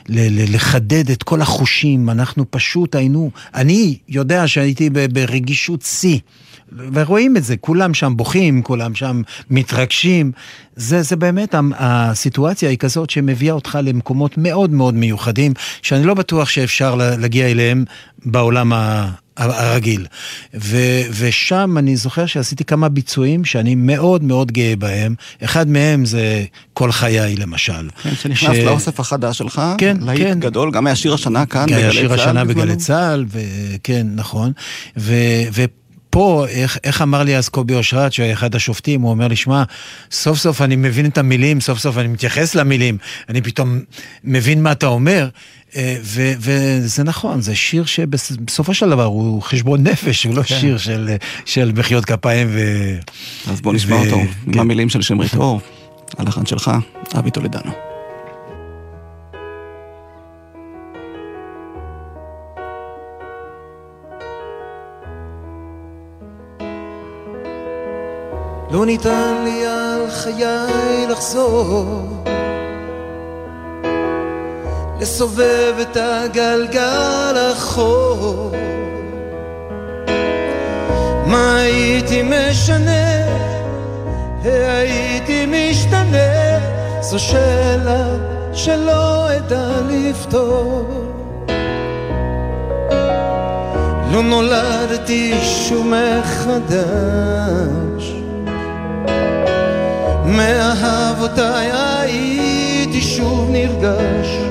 [0.09, 6.18] ל- ל- לחדד את כל החושים, אנחנו פשוט היינו, אני יודע שהייתי ברגישות שיא.
[6.92, 10.32] ורואים את זה, כולם שם בוכים, כולם שם מתרגשים.
[10.76, 16.48] זה, זה באמת, הסיטואציה היא כזאת שמביאה אותך למקומות מאוד מאוד מיוחדים, שאני לא בטוח
[16.48, 17.84] שאפשר לה- להגיע אליהם
[18.24, 19.11] בעולם ה...
[19.41, 20.07] הרגיל.
[20.55, 20.76] ו,
[21.18, 25.14] ושם אני זוכר שעשיתי כמה ביצועים שאני מאוד מאוד גאה בהם.
[25.45, 27.88] אחד מהם זה כל חיי למשל.
[28.03, 28.59] כן, שנכנס ש...
[28.59, 30.41] לאוסף החדש שלך, כן, להיט כן.
[30.41, 31.82] גדול, גם היה שיר השנה כאן בגלי צה"ל.
[31.82, 34.53] היה שיר השנה בגלי צה"ל, וכן, נכון.
[34.97, 35.14] ו,
[35.53, 35.64] ו...
[36.11, 39.62] פה, איך, איך אמר לי אז קובי אושרת, שהיה אחד השופטים, הוא אומר לי, שמע,
[40.11, 43.80] סוף סוף אני מבין את המילים, סוף סוף אני מתייחס למילים, אני פתאום
[44.24, 45.28] מבין מה אתה אומר,
[45.77, 50.55] אה, ו- וזה נכון, זה שיר שבסופו של דבר הוא חשבון נפש, הוא לא כן.
[50.61, 52.61] שיר של, של מחיאות כפיים ו...
[53.51, 54.16] אז בוא נשמע ו- אותו,
[54.53, 54.81] כן.
[54.81, 55.61] עם של שמרית אור,
[56.18, 56.71] הלחן שלך,
[57.18, 57.73] אבי טולדנו.
[68.71, 72.20] לא ניתן לי על חיי לחזור
[75.01, 78.53] לסובב את הגלגל אחור.
[81.26, 83.26] מה הייתי משנה?
[84.44, 86.59] הייתי משתנה?
[87.01, 88.05] זו שאלה
[88.53, 90.86] שלא אדע לפתור.
[94.12, 96.90] לא נולדתי שום מחדש.
[100.24, 104.49] מאהבותיי הייתי שוב נרגש.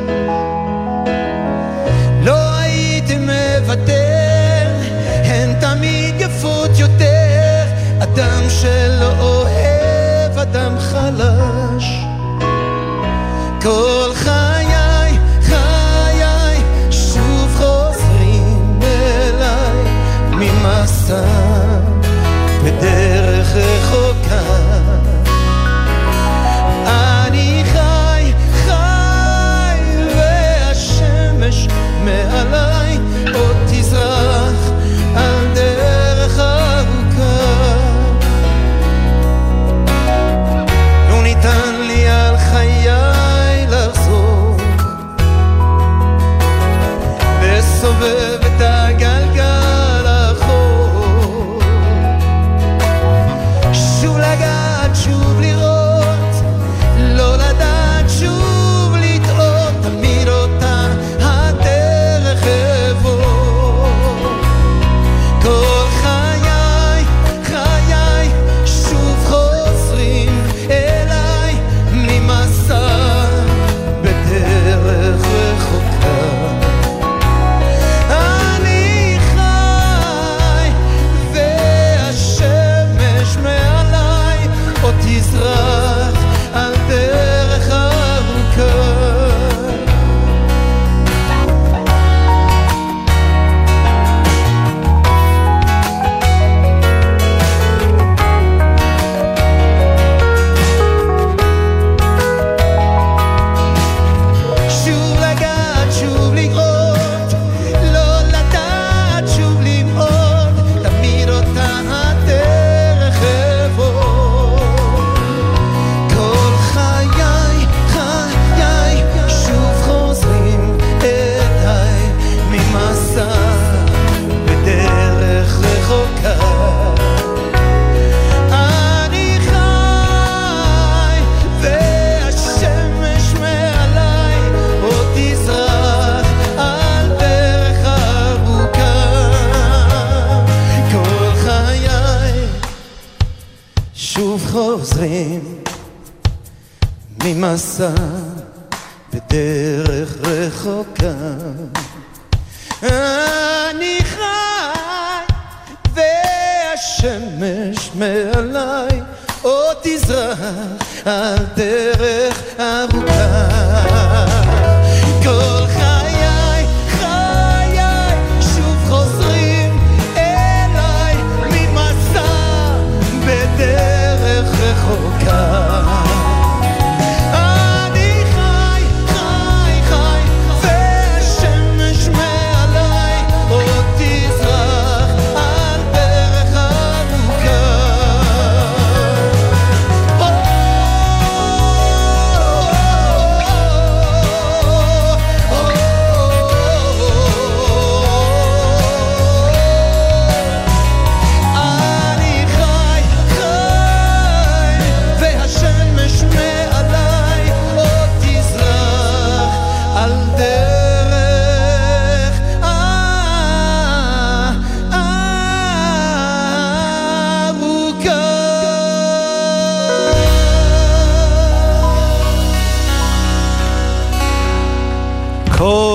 [8.61, 12.08] שלא אוהב אדם חלש.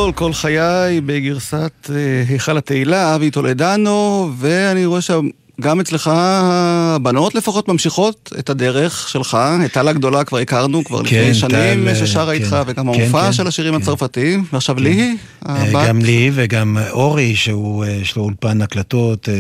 [0.05, 5.29] גדול, כל חיי, בגרסת אה, היכל התהילה, אבי טולדנו, ואני רואה שם...
[5.61, 11.21] גם אצלך הבנות לפחות ממשיכות את הדרך שלך, את טל הגדולה כבר הכרנו כבר כן,
[11.21, 12.43] לפני שנים טל, ששרה כן.
[12.43, 13.83] איתך, וגם כן, המופע כן, של השירים כן.
[13.83, 14.83] הצרפתיים, ועכשיו כן.
[14.83, 15.17] ליהי,
[15.49, 15.89] אה, הבת.
[15.89, 19.35] גם לי וגם אורי, שהוא, אה, יש לו אולפן הקלטות אה,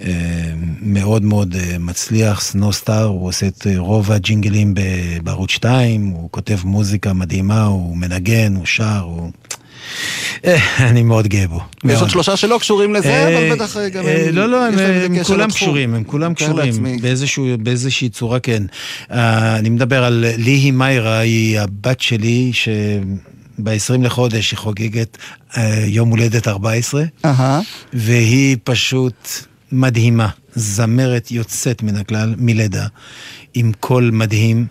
[0.00, 4.74] אה, מאוד מאוד אה, מצליח, סנוסטאר, הוא עושה את אה, רוב הג'ינגלים
[5.22, 9.30] בערוץ 2, הוא כותב מוזיקה מדהימה, הוא מנגן, הוא שר, הוא...
[10.44, 11.60] אה, אני מאוד גאה בו.
[11.84, 12.10] יש עוד.
[12.10, 14.74] שלושה שלא קשורים לזה, אה, אבל בטח אה, גם הם, לא, לא, הם,
[15.24, 15.50] כולם.
[15.50, 16.46] קשורים, הם כולם מתאר
[17.22, 18.62] קשורים, באיזושהי צורה כן.
[19.10, 25.18] אני מדבר על ליהי מיירה, היא הבת שלי, שב-20 לחודש היא חוגגת
[25.86, 27.60] יום הולדת 14, אהה.
[27.92, 29.28] והיא פשוט
[29.72, 32.86] מדהימה, זמרת יוצאת מן הכלל, מלידה,
[33.54, 34.66] עם קול מדהים.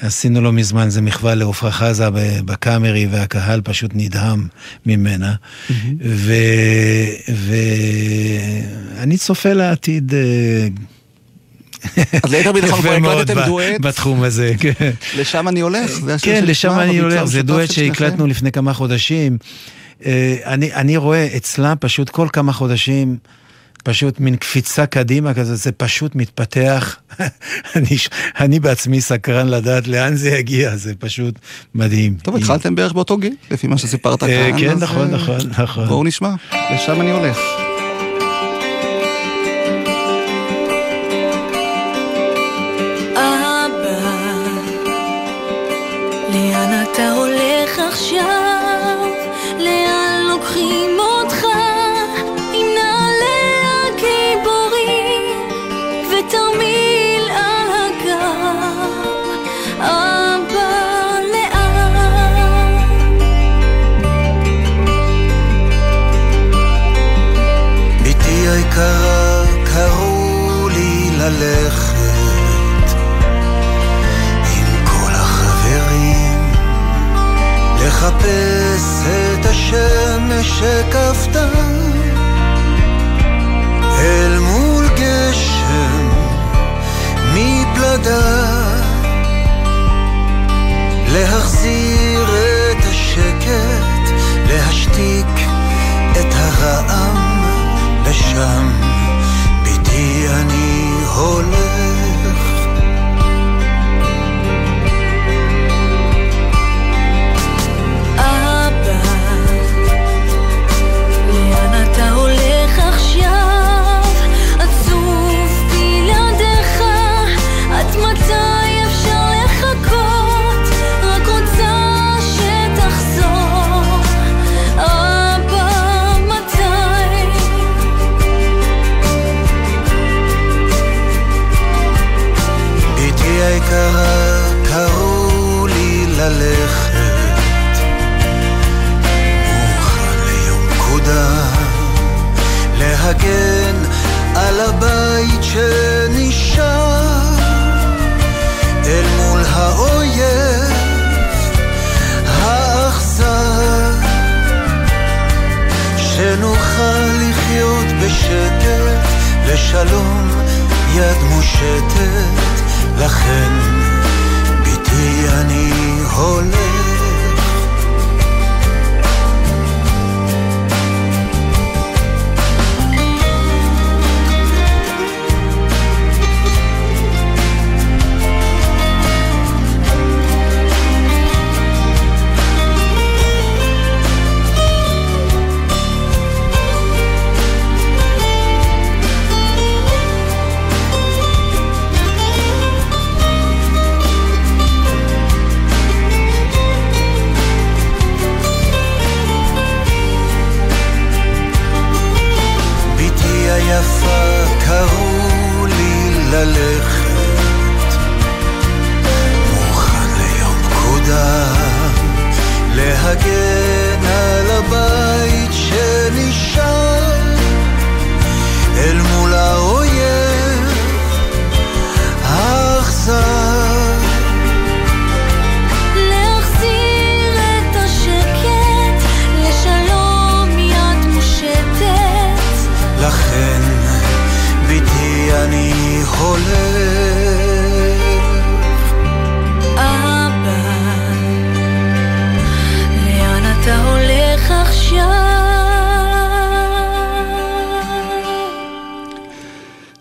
[0.00, 2.08] עשינו לא מזמן איזה מחווה לעפרה חזה
[2.44, 4.48] בקאמרי, והקהל פשוט נדהם
[4.86, 5.34] ממנה.
[8.96, 10.14] ואני צופה לעתיד...
[10.14, 10.68] אה,
[12.22, 13.80] אז ליתר ביטחון כבר הקלטתם דואט.
[13.80, 14.90] בתחום הזה, כן.
[15.18, 15.90] לשם אני הולך,
[16.22, 17.70] כן, לשם אני הולך, זה דואט.
[17.70, 19.38] שהקלטנו לפני כמה חודשים.
[20.06, 23.16] אה, אני, אני רואה אצלה פשוט כל כמה חודשים,
[23.84, 26.96] פשוט מין קפיצה קדימה כזה, זה פשוט מתפתח.
[27.76, 27.96] אני,
[28.40, 31.34] אני בעצמי סקרן לדעת לאן זה יגיע, זה פשוט
[31.74, 32.16] מדהים.
[32.22, 34.60] טוב, התחלתם בערך באותו גיל, לפי מה שסיפרת אה, כאן.
[34.60, 35.88] כן, נכון, אה, נכון, נכון.
[35.88, 36.34] בואו נשמע,
[36.74, 37.69] לשם אני הולך.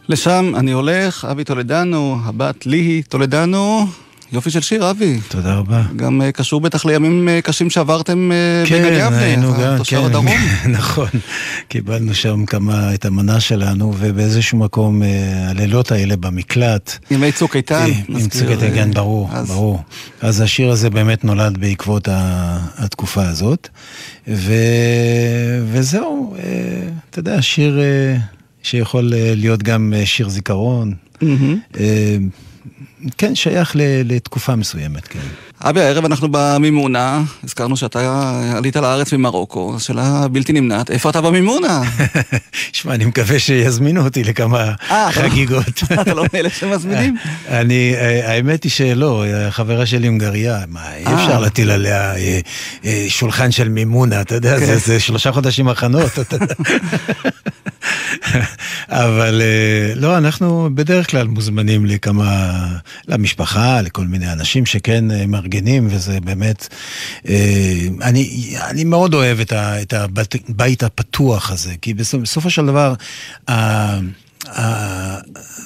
[0.10, 3.88] לשם אני הולך, אבי טולדנו, הבת ליהי טולדנו.
[4.32, 5.20] יופי של שיר, אבי.
[5.28, 5.82] תודה רבה.
[5.95, 10.05] גם אה, קשור בטח לימים אה, קשים שעברתם אה, בגן יבנה, היינו גם, תושב כן,
[10.05, 10.26] הדרום.
[10.80, 11.07] נכון.
[11.68, 15.10] קיבלנו שם כמה, את המנה שלנו, ובאיזשהו מקום, אה,
[15.49, 16.97] הלילות האלה במקלט.
[17.12, 19.84] ימי צוק איתן, אה, עם נזכיר, צוק איתן, כן, ברור, אז- ברור.
[20.22, 23.68] אז השיר הזה באמת נולד בעקבות ה- התקופה הזאת.
[24.28, 24.53] ו...
[25.72, 26.36] וזהו,
[27.10, 28.18] אתה יודע, שיר אה,
[28.64, 30.93] שיכול אה, להיות גם אה, שיר זיכרון.
[31.80, 32.18] אה,
[33.18, 35.20] כן, שייך לתקופה מסוימת, כן.
[35.64, 37.99] אבי, הערב אנחנו במימונה, הזכרנו שאתה
[38.57, 41.82] עלית לארץ ממרוקו, השאלה בלתי נמנעת, איפה אתה במימונה?
[42.74, 45.84] שמע, אני מקווה שיזמינו אותי לכמה אה, לא- חגיגות.
[46.01, 47.18] אתה לא מאלה שמזמינים?
[47.47, 51.39] אני, אה, האמת היא שלא, חברה שלי הונגריה, מה, אי אפשר אה.
[51.39, 52.14] להטיל עליה
[53.07, 54.78] שולחן של מימונה, אתה יודע, כן.
[54.78, 56.20] זה- שלושה חודשים הכנות.
[56.20, 56.53] אתה יודע.
[58.89, 59.41] אבל
[59.95, 62.57] לא, אנחנו בדרך כלל מוזמנים לכמה,
[63.07, 66.67] למשפחה, לכל מיני אנשים שכן אה, מארגנים, וזה באמת,
[67.27, 68.29] אה, אני,
[68.69, 69.93] אני מאוד אוהב את, את
[70.49, 72.93] הבית הפתוח הזה, כי בסופ- בסופו של דבר,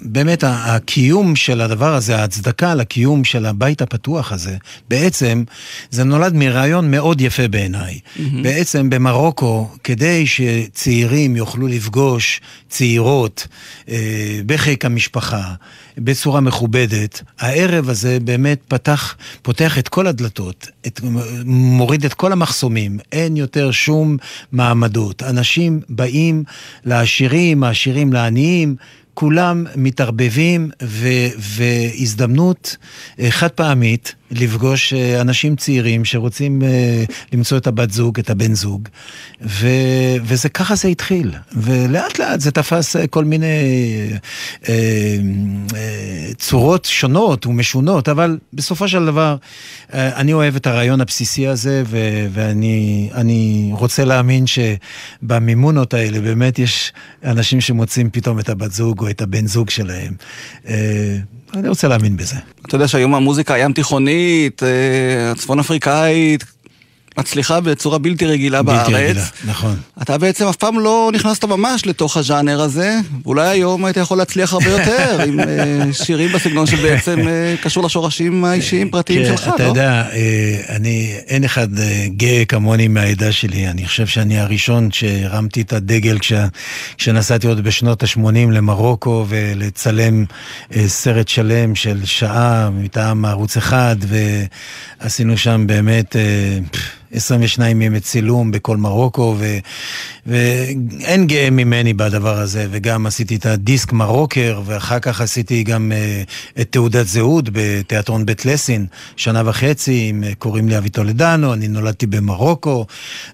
[0.01, 4.57] באמת הקיום של הדבר הזה, ההצדקה לקיום של הבית הפתוח הזה,
[4.89, 5.43] בעצם
[5.91, 7.99] זה נולד מרעיון מאוד יפה בעיניי.
[8.41, 13.47] בעצם במרוקו, כדי שצעירים יוכלו לפגוש צעירות
[13.89, 15.53] אה, בחיק המשפחה,
[15.97, 20.99] בצורה מכובדת, הערב הזה באמת פתח, פותח את כל הדלתות, את,
[21.45, 24.17] מוריד את כל המחסומים, אין יותר שום
[24.51, 25.24] מעמדות.
[25.24, 26.43] אנשים באים
[26.86, 28.62] לעשירים, העשירים לעניים.
[29.14, 30.70] כולם מתערבבים
[31.38, 32.78] והזדמנות
[33.20, 37.03] אה, חד פעמית לפגוש אה, אנשים צעירים שרוצים אה,
[37.34, 38.88] למצוא את הבת זוג, את הבן זוג,
[39.41, 43.45] ו- וזה ככה זה התחיל, ולאט לאט זה תפס אה, כל מיני
[44.69, 44.75] אה,
[45.75, 49.36] אה, צורות שונות ומשונות, אבל בסופו של דבר
[49.93, 56.59] אה, אני אוהב את הרעיון הבסיסי הזה, ו- ואני אני רוצה להאמין שבמימונות האלה באמת
[56.59, 60.13] יש אנשים שמוצאים פתאום את הבת זוג או את הבן זוג שלהם.
[60.67, 61.17] אה,
[61.53, 62.36] אני רוצה להאמין בזה.
[62.67, 64.22] אתה יודע שהיום המוזיקה הים תיכונית,
[64.63, 66.43] אה, הצפון אפריקאית,
[67.18, 69.09] מצליחה בצורה בלתי רגילה בלתי בארץ.
[69.09, 69.76] רגילה, נכון.
[70.01, 74.53] אתה בעצם אף פעם לא נכנסת ממש לתוך הז'אנר הזה, ואולי היום היית יכול להצליח
[74.53, 79.64] הרבה יותר עם אה, שירים בסגנון שבעצם אה, קשור לשורשים האישיים פרטיים כן, שלך, אתה
[79.64, 79.68] לא?
[79.68, 83.68] יודע, אה, אני, אין אחד אה, גאה כמוני מהעדה שלי.
[83.68, 86.34] אני חושב שאני הראשון שהרמתי את הדגל כש,
[86.97, 90.26] כשנסעתי עוד בשנות ה-80 למרוקו ולצלם
[90.88, 93.95] סרט שלם של שעה מטעם ערוץ אחד,
[95.01, 96.16] ועשינו שם באמת...
[97.14, 99.57] אה, 22 ימי צילום בכל מרוקו, ו,
[100.26, 106.61] ואין גאה ממני בדבר הזה, וגם עשיתי את הדיסק מרוקר, ואחר כך עשיתי גם uh,
[106.61, 108.86] את תעודת זהות בתיאטרון בית לסין,
[109.16, 112.86] שנה וחצי, עם, uh, קוראים לי אבי טולדנו, אני נולדתי במרוקו.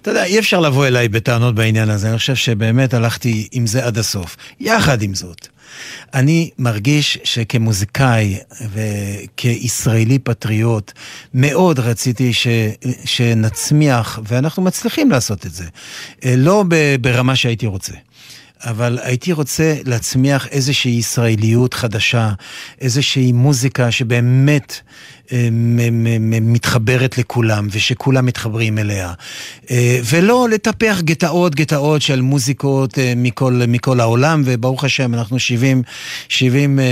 [0.02, 3.86] אתה יודע, אי אפשר לבוא אליי בטענות בעניין הזה, אני חושב שבאמת הלכתי עם זה
[3.86, 4.36] עד הסוף.
[4.60, 5.48] יחד עם זאת.
[6.14, 8.38] אני מרגיש שכמוזיקאי
[8.72, 10.92] וכישראלי פטריוט,
[11.34, 12.46] מאוד רציתי ש,
[13.04, 15.64] שנצמיח, ואנחנו מצליחים לעשות את זה.
[16.24, 16.64] אה, לא
[17.00, 17.92] ברמה שהייתי רוצה.
[18.64, 22.32] אבל הייתי רוצה להצמיח איזושהי ישראליות חדשה,
[22.80, 24.80] איזושהי מוזיקה שבאמת
[26.40, 29.12] מתחברת לכולם, ושכולם מתחברים אליה.
[29.70, 35.82] אה, ולא לטפח גטאות גטאות של מוזיקות אה, מכל, מכל העולם, וברוך השם, אנחנו 70,
[36.28, 36.84] 70 אה,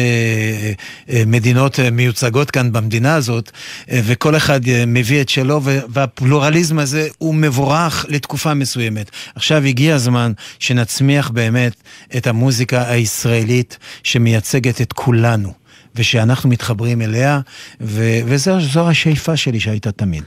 [1.11, 3.51] אה, מדינות אה, מיוצגות כאן במדינה הזאת,
[3.91, 9.11] אה, וכל אחד אה, מביא את שלו, והפלורליזם הזה הוא מבורך לתקופה מסוימת.
[9.34, 11.72] עכשיו הגיע הזמן שנצמיח באמת
[12.16, 15.68] את המוזיקה הישראלית שמייצגת את כולנו.
[15.99, 17.40] ושאנחנו מתחברים אליה,
[17.80, 20.22] ו- וזו השאיפה שלי שהייתה תמיד.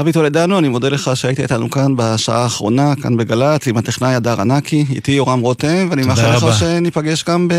[0.00, 4.40] אבי טולדנו, אני מודה לך שהיית איתנו כאן בשעה האחרונה, כאן בגל"צ, עם הטכנאי הדר
[4.40, 6.58] ענקי, איתי יורם רותם, ואני מאחל לך.
[6.58, 7.54] שניפגש גם ב...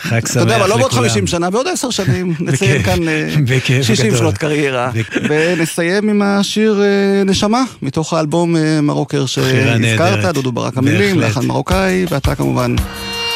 [0.00, 1.08] חג אתה יודע, שמח אבל לא בעוד לכולם.
[1.08, 2.34] 50 שנה, בעוד 10 שנים.
[2.40, 4.18] נציין כאן אה, בכיף 60 גדול.
[4.18, 4.90] שנות קריירה.
[5.28, 10.34] ונסיים עם השיר אה, נשמה, מתוך האלבום אה, מרוקר שהזכרת.
[10.34, 11.20] דודו ברק המילים.
[11.20, 12.74] לחן מרוקאי, ואתה כמובן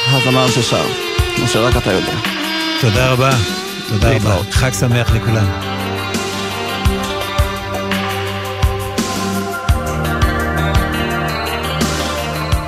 [0.09, 0.85] הזמר ששר,
[1.37, 2.40] כמו שרק אתה יודע.
[2.81, 3.31] תודה רבה.
[3.89, 4.37] תודה רבה.
[4.51, 5.47] חג שמח לכולם.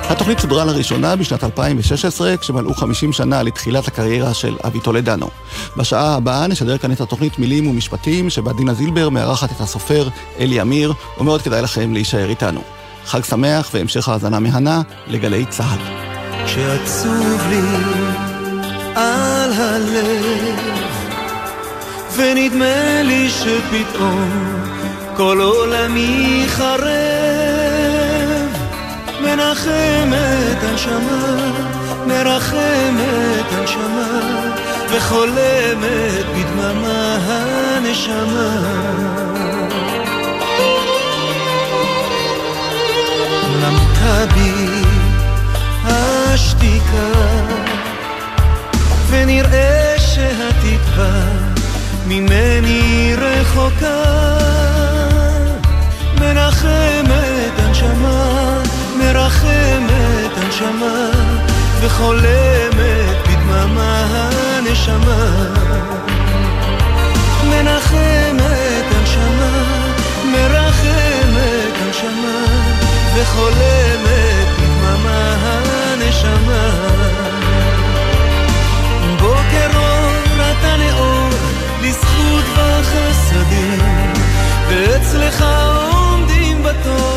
[0.09, 5.29] התוכנית שודרה לראשונה בשנת 2016, כשמלאו 50 שנה לתחילת הקריירה של אבי טולדנו.
[5.77, 10.07] בשעה הבאה נשדר כאן את התוכנית מילים ומשפטים, שבה דינה זילבר מארחת את הסופר
[10.39, 12.61] אלי אמיר, ומאוד כדאי לכם להישאר איתנו.
[13.05, 15.79] חג שמח והמשך האזנה מהנה לגלי צה"ל.
[16.45, 17.61] כשעצוב לי
[18.95, 20.59] על הלב,
[22.15, 24.63] ונדמה לי שפתאום
[25.17, 26.83] כל עולמי חרב,
[29.21, 31.51] מנחמת הנשמה,
[32.07, 34.19] מרחמת הנשמה,
[34.89, 38.59] וחולמת בדממה הנשמה.
[43.61, 44.51] למתה בי
[45.85, 47.09] השתיקה,
[49.13, 51.23] ונראה שהתקווה
[52.07, 54.03] ממני רחוקה.
[56.19, 58.61] מנחמת הנשמה,
[58.99, 61.09] מרחמת הנשמה,
[61.81, 64.05] וחולמת בדממה
[64.57, 65.53] הנשמה.
[67.43, 69.63] מנחמת הנשמה,
[70.25, 72.45] מרחמת הנשמה,
[73.15, 77.12] וחולמת בדממה הנשמה.
[81.83, 83.79] לזכות וחסדים,
[84.69, 85.45] ואצלך
[85.91, 87.12] עומדים בתור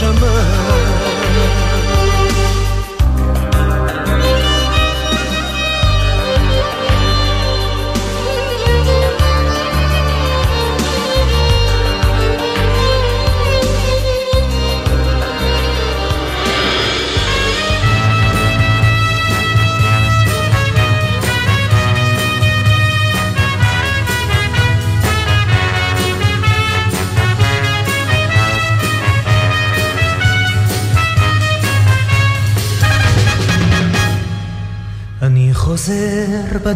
[0.00, 0.39] chemin.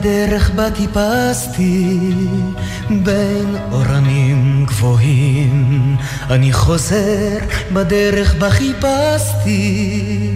[0.05, 1.99] בדרך בה טיפסתי
[2.91, 5.97] בין אורנים גבוהים.
[6.31, 7.39] אני חוזר
[7.73, 10.31] בדרך בה חיפשתי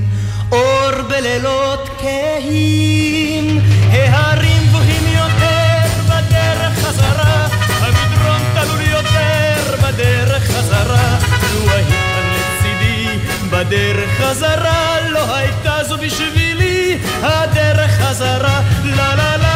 [0.53, 3.61] אור בלילות כהים.
[3.91, 7.49] ההרים גבוהים יותר בדרך חזרה
[7.81, 11.19] המדרון תלול יותר בדרך חזרה.
[11.55, 13.19] לו היית כאן לצידי
[13.51, 18.61] בדרך חזרה לא הייתה זו בשבילי הדרך חזרה.
[18.85, 19.48] לה לה לה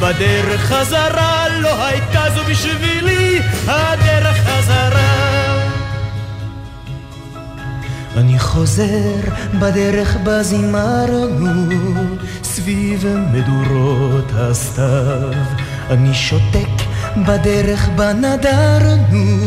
[0.00, 5.28] בדרך חזרה לא הייתה זו בשבילי הדרך חזרה.
[8.16, 9.14] אני חוזר
[9.60, 11.94] בדרך בה זימרנו
[12.42, 15.32] סביב מדורות הסתיו.
[15.90, 16.84] אני שותק
[17.26, 19.38] בדרך בה נדרנו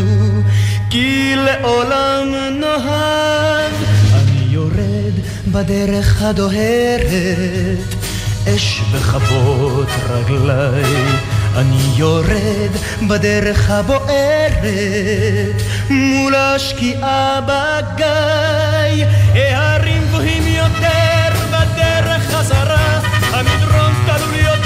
[0.89, 2.27] כי לעולם
[2.59, 3.73] נאהב.
[4.13, 5.13] אני יורד
[5.47, 8.00] בדרך הדוהרת
[8.47, 10.83] אש בכבות רגלי,
[11.55, 12.71] אני יורד
[13.07, 22.99] בדרך הבוערת, מול השקיעה בגיא, ההרים גבוהים יותר בדרך חזרה,
[23.33, 24.60] המדרון תלוי יותר.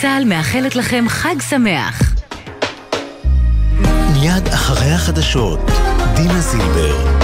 [0.00, 2.14] צה"ל מאחלת לכם חג שמח.
[4.12, 5.60] מיד אחרי החדשות,
[6.16, 7.17] דינה זילבר.